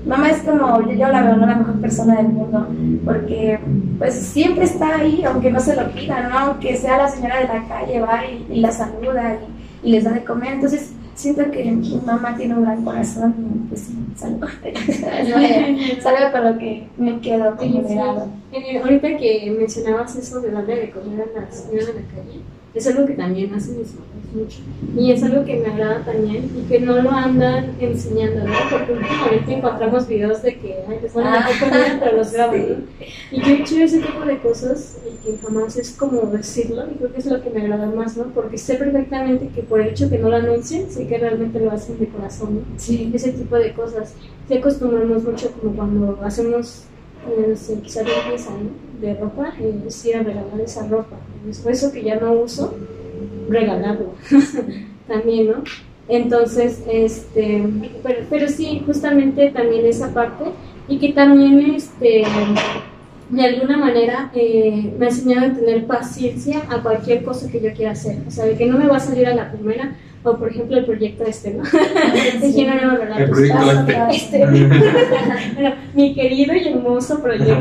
Mamá 0.05 0.31
es 0.31 0.41
como, 0.41 0.81
yo, 0.81 0.91
yo 0.91 1.07
la 1.07 1.21
veo, 1.21 1.37
¿no? 1.37 1.45
la 1.45 1.55
mejor 1.55 1.79
persona 1.79 2.17
del 2.17 2.27
mundo, 2.27 2.67
porque 3.05 3.57
pues 3.99 4.15
siempre 4.15 4.65
está 4.65 4.97
ahí, 4.97 5.23
aunque 5.23 5.49
no 5.49 5.61
se 5.61 5.73
lo 5.73 5.89
pidan, 5.91 6.29
¿no? 6.29 6.37
Aunque 6.37 6.75
sea 6.75 6.97
la 6.97 7.07
señora 7.07 7.39
de 7.39 7.47
la 7.47 7.67
calle, 7.69 8.01
va 8.01 8.25
y, 8.25 8.47
y 8.51 8.59
la 8.59 8.73
saluda 8.73 9.37
y, 9.83 9.87
y, 9.87 9.91
les 9.93 10.03
da 10.03 10.11
de 10.11 10.25
comer. 10.25 10.55
Entonces, 10.55 10.91
siento 11.17 11.49
que 11.49 11.63
mi 11.63 11.99
mamá 12.05 12.37
tiene 12.37 12.53
un 12.53 12.63
gran 12.63 12.85
corazón 12.85 13.33
y 13.39 13.67
pues 13.69 13.87
salgo, 14.15 14.47
salgo 16.01 16.31
con 16.31 16.45
lo 16.45 16.57
que 16.59 16.87
me 16.97 17.19
quedo 17.19 17.57
como 17.57 17.87
sí. 17.87 17.97
Eh, 18.53 18.77
ahorita 18.77 19.17
que 19.17 19.55
mencionabas 19.57 20.15
eso 20.15 20.39
de 20.41 20.51
darle 20.51 20.75
de 20.75 20.91
comer 20.91 21.27
a 21.35 21.41
la 21.41 21.51
señora 21.51 21.87
de 21.87 21.93
la 21.93 22.07
calle, 22.07 22.41
es 22.73 22.87
algo 22.87 23.05
que 23.05 23.13
también 23.13 23.53
hacen 23.53 23.79
mis 23.79 23.89
papás 23.89 24.07
mucho. 24.33 24.59
Y 24.95 25.11
es 25.11 25.23
algo 25.23 25.45
que 25.45 25.55
me 25.57 25.67
agrada 25.67 26.03
también 26.05 26.49
y 26.55 26.67
que 26.67 26.79
no 26.79 27.01
lo 27.01 27.09
andan 27.09 27.75
enseñando, 27.79 28.45
¿no? 28.45 28.53
Porque 28.69 28.93
últimamente 28.93 29.53
encontramos 29.53 30.07
videos 30.07 30.41
de 30.43 30.59
que, 30.59 30.83
ay, 30.87 30.97
te 31.01 31.07
ponen 31.09 31.33
Ah, 31.33 31.49
comida, 31.59 31.97
pero 31.99 32.17
los 32.17 32.31
graban, 32.33 32.55
sí. 32.55 32.67
¿no? 33.31 33.37
Y 33.37 33.41
qué 33.41 33.63
chido 33.63 33.85
ese 33.85 33.99
tipo 33.99 34.25
de 34.25 34.37
cosas 34.39 34.97
y 35.05 35.25
que 35.25 35.37
jamás 35.37 35.77
es 35.77 35.91
como 35.91 36.21
decirlo 36.27 36.83
y 36.91 36.95
creo 36.97 37.13
que 37.13 37.19
es 37.19 37.25
lo 37.25 37.41
que 37.41 37.49
me 37.49 37.61
agrada 37.61 37.87
más, 37.87 38.17
¿no? 38.17 38.25
Porque 38.25 38.57
sé 38.57 38.75
perfectamente 38.75 39.49
que 39.53 39.63
por 39.63 39.81
el 39.81 39.89
hecho 39.89 40.09
que 40.09 40.19
no 40.19 40.29
lo 40.29 40.35
anuncien, 40.35 40.89
sé 40.91 41.07
que 41.07 41.17
realmente 41.17 41.59
lo 41.59 41.71
hacen 41.71 41.97
de 41.99 42.07
corazón, 42.07 42.55
¿no? 42.55 42.61
Sí. 42.77 43.11
ese 43.13 43.31
tipo 43.31 43.55
de 43.55 43.73
cosas. 43.73 44.13
Sí 44.47 44.53
acostumbramos 44.55 45.23
mucho 45.23 45.51
como 45.51 45.75
cuando 45.75 46.19
hacemos 46.23 46.83
eh, 47.27 47.47
no 47.49 47.55
sé, 47.55 47.79
quizá 47.81 48.01
limpieza 48.03 48.51
¿no? 48.51 48.69
de 49.01 49.13
ropa, 49.15 49.53
eh, 49.59 49.83
es 49.85 50.05
ir 50.05 50.15
a 50.17 50.23
regalar 50.23 50.59
esa 50.61 50.87
ropa. 50.87 51.17
Después 51.45 51.83
eso 51.83 51.93
que 51.93 52.03
ya 52.03 52.15
no 52.19 52.33
uso, 52.33 52.75
regalarlo 53.49 54.13
también, 55.07 55.47
¿no? 55.47 55.63
Entonces, 56.09 56.83
este, 56.89 57.63
pero, 58.01 58.19
pero 58.29 58.47
sí, 58.47 58.81
justamente 58.85 59.49
también 59.49 59.85
esa 59.85 60.13
parte 60.13 60.45
y 60.87 60.99
que 60.99 61.11
también, 61.11 61.75
este, 61.75 62.23
de 63.29 63.43
alguna 63.43 63.77
manera 63.77 64.31
eh, 64.33 64.93
me 64.97 65.05
ha 65.05 65.09
enseñado 65.09 65.47
a 65.47 65.53
tener 65.53 65.85
paciencia 65.85 66.63
a 66.69 66.81
cualquier 66.81 67.23
cosa 67.23 67.51
que 67.51 67.59
yo 67.59 67.73
quiera 67.73 67.91
hacer. 67.91 68.17
O 68.25 68.31
sea, 68.31 68.45
de 68.45 68.55
que 68.55 68.65
no 68.65 68.77
me 68.77 68.87
va 68.87 68.97
a 68.97 69.01
salir 69.01 69.27
a 69.27 69.35
la 69.35 69.51
primera, 69.51 69.95
o 70.23 70.37
por 70.37 70.49
ejemplo 70.49 70.77
el 70.77 70.85
proyecto 70.85 71.25
este, 71.25 71.53
¿no? 71.53 71.63
A 71.63 72.89
regalar 72.89 73.21
El 73.21 73.29
proyecto 73.29 74.07
este. 74.09 74.43
este. 74.43 74.45
Bueno, 75.55 75.75
mi 75.93 76.13
querido 76.13 76.55
y 76.55 76.67
hermoso 76.67 77.21
proyecto. 77.21 77.53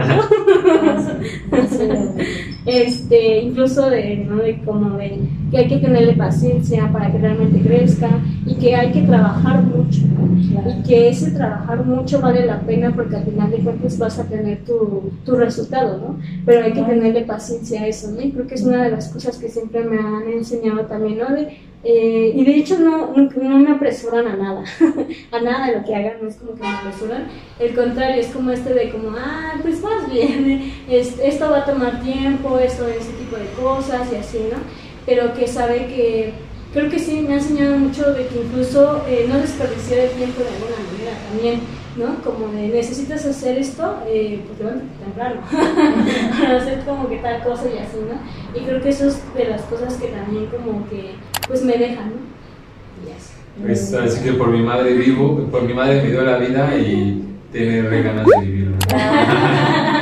Este, 2.67 3.39
incluso 3.43 3.89
de, 3.89 4.17
¿no? 4.29 4.37
de 4.37 4.59
como 4.65 4.97
de 4.99 5.19
que 5.51 5.59
hay 5.59 5.69
que 5.69 5.79
tenerle 5.79 6.15
paciencia 6.15 6.91
para 6.93 7.11
que 7.13 7.19
realmente 7.19 7.61
crezca 7.61 8.09
y 8.45 8.55
que 8.57 8.75
hay 8.75 8.91
que 8.93 9.03
trabajar 9.03 9.63
mucho 9.63 10.01
y 10.39 10.83
que 10.87 11.09
ese 11.11 11.31
trabajar 11.31 11.85
mucho 11.85 12.21
vale 12.21 12.45
la 12.45 12.61
pena 12.61 12.93
porque 12.95 13.17
al 13.17 13.25
final 13.25 13.51
de 13.51 13.59
cuentas 13.59 13.99
vas 13.99 14.19
a 14.19 14.25
tener 14.25 14.65
tu, 14.65 15.11
tu 15.25 15.37
resultado, 15.37 15.99
¿no? 15.99 16.19
Pero 16.45 16.65
hay 16.65 16.73
que 16.73 16.83
tenerle 16.83 17.23
paciencia 17.23 17.83
a 17.83 17.87
eso, 17.87 18.11
¿no? 18.11 18.21
Y 18.21 18.33
creo 18.33 18.47
que 18.47 18.57
es 18.57 18.63
una 18.65 18.83
de 18.85 18.91
las 18.91 19.09
cosas 19.09 19.39
que 19.39 19.49
siempre 19.49 19.85
me 19.85 19.99
han 19.99 20.29
enseñado 20.33 20.81
también, 20.87 21.19
¿no? 21.19 21.35
De, 21.35 21.57
eh, 21.85 22.33
y 22.35 22.45
de 22.45 22.57
hecho 22.57 22.79
no, 22.81 23.13
no, 23.15 23.29
no 23.31 23.59
me 23.59 23.71
apresuran 23.71 24.27
a 24.27 24.37
nada, 24.37 24.65
a 25.33 25.41
nada 25.41 25.67
de 25.69 25.79
lo 25.79 25.85
que 25.85 25.95
hagan, 25.95 26.15
no 26.21 26.29
es 26.29 26.35
como 26.37 26.55
que 26.55 26.63
me 26.63 26.69
apresuran, 26.69 27.25
el 27.61 27.75
contrario, 27.77 28.21
es 28.23 28.27
como 28.29 28.51
este 28.51 28.75
de 28.75 28.91
como, 28.91 29.11
ah, 29.17 29.53
pues 29.63 29.81
más 29.83 30.11
bien, 30.11 30.73
es- 30.91 31.17
esto 31.23 31.49
va 31.51 31.59
a 31.59 31.65
tomar 31.65 32.01
tiempo, 32.03 32.56
esto, 32.59 32.87
ese 32.87 33.13
tipo 33.13 33.37
de 33.37 33.47
cosas 33.61 34.09
y 34.13 34.17
así, 34.17 34.39
¿no? 34.51 34.59
Pero 35.05 35.35
que 35.35 35.47
sabe 35.47 35.87
que, 35.87 36.33
creo 36.73 36.91
que 36.91 36.99
sí 36.99 37.25
me 37.27 37.35
ha 37.35 37.37
enseñado 37.39 37.79
mucho 37.79 38.13
de 38.13 38.27
que 38.27 38.43
incluso 38.43 39.03
eh, 39.09 39.27
no 39.29 39.39
desperdiciar 39.39 40.01
el 40.01 40.11
tiempo 40.11 40.43
de 40.43 40.49
alguna 40.49 40.77
manera 40.93 41.19
también, 41.31 41.61
¿no? 41.97 42.23
Como 42.23 42.53
de 42.53 42.69
necesitas 42.69 43.25
hacer 43.25 43.59
esto, 43.59 44.03
eh, 44.07 44.43
pues 44.47 44.59
levántate 44.59 45.05
temprano, 45.05 45.41
para 46.39 46.57
hacer 46.59 46.81
como 46.85 47.09
que 47.09 47.17
tal 47.17 47.43
cosa 47.43 47.65
y 47.75 47.79
así, 47.79 47.97
¿no? 47.97 48.59
Y 48.59 48.65
creo 48.65 48.83
que 48.83 48.89
eso 48.89 49.09
es 49.09 49.21
de 49.35 49.45
las 49.47 49.63
cosas 49.63 49.95
que 49.95 50.09
también 50.09 50.47
como 50.47 50.89
que, 50.89 51.15
pues 51.47 51.63
me 51.63 51.77
dejan, 51.79 52.11
¿no? 52.11 53.07
Y 53.09 53.13
así. 53.17 53.33
Pues 53.63 53.95
así 53.95 54.23
que 54.23 54.33
por 54.35 54.49
mi 54.49 54.63
madre 54.63 54.93
vivo, 54.95 55.49
por 55.51 55.63
mi 55.63 55.73
madre 55.73 56.03
me 56.03 56.11
dio 56.11 56.23
la 56.23 56.37
vida 56.37 56.77
y 56.77 57.25
tiene 57.53 57.89
re 57.89 58.03
ganas 58.03 58.27
de 58.27 58.45
vivir. 58.45 58.75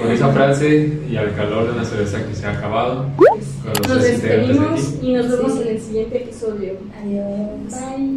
Con 0.00 0.10
esa 0.10 0.28
frase 0.32 0.98
y 1.10 1.16
al 1.16 1.34
calor 1.34 1.66
de 1.66 1.72
una 1.72 1.84
cerveza 1.84 2.26
que 2.26 2.34
se 2.34 2.46
ha 2.46 2.52
acabado, 2.58 3.06
con 3.16 3.72
los 3.78 3.88
Nos 3.88 4.02
despedimos 4.02 4.94
y 5.02 5.12
nos 5.12 5.28
vemos 5.30 5.52
Sí. 5.54 5.62
en 5.62 5.68
el 5.68 5.80
siguiente 5.80 6.22
episodio. 6.22 6.72
Adiós. 7.02 7.70
Bye. 7.70 8.16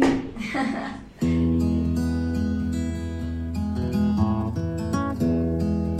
Bye. 0.00 0.08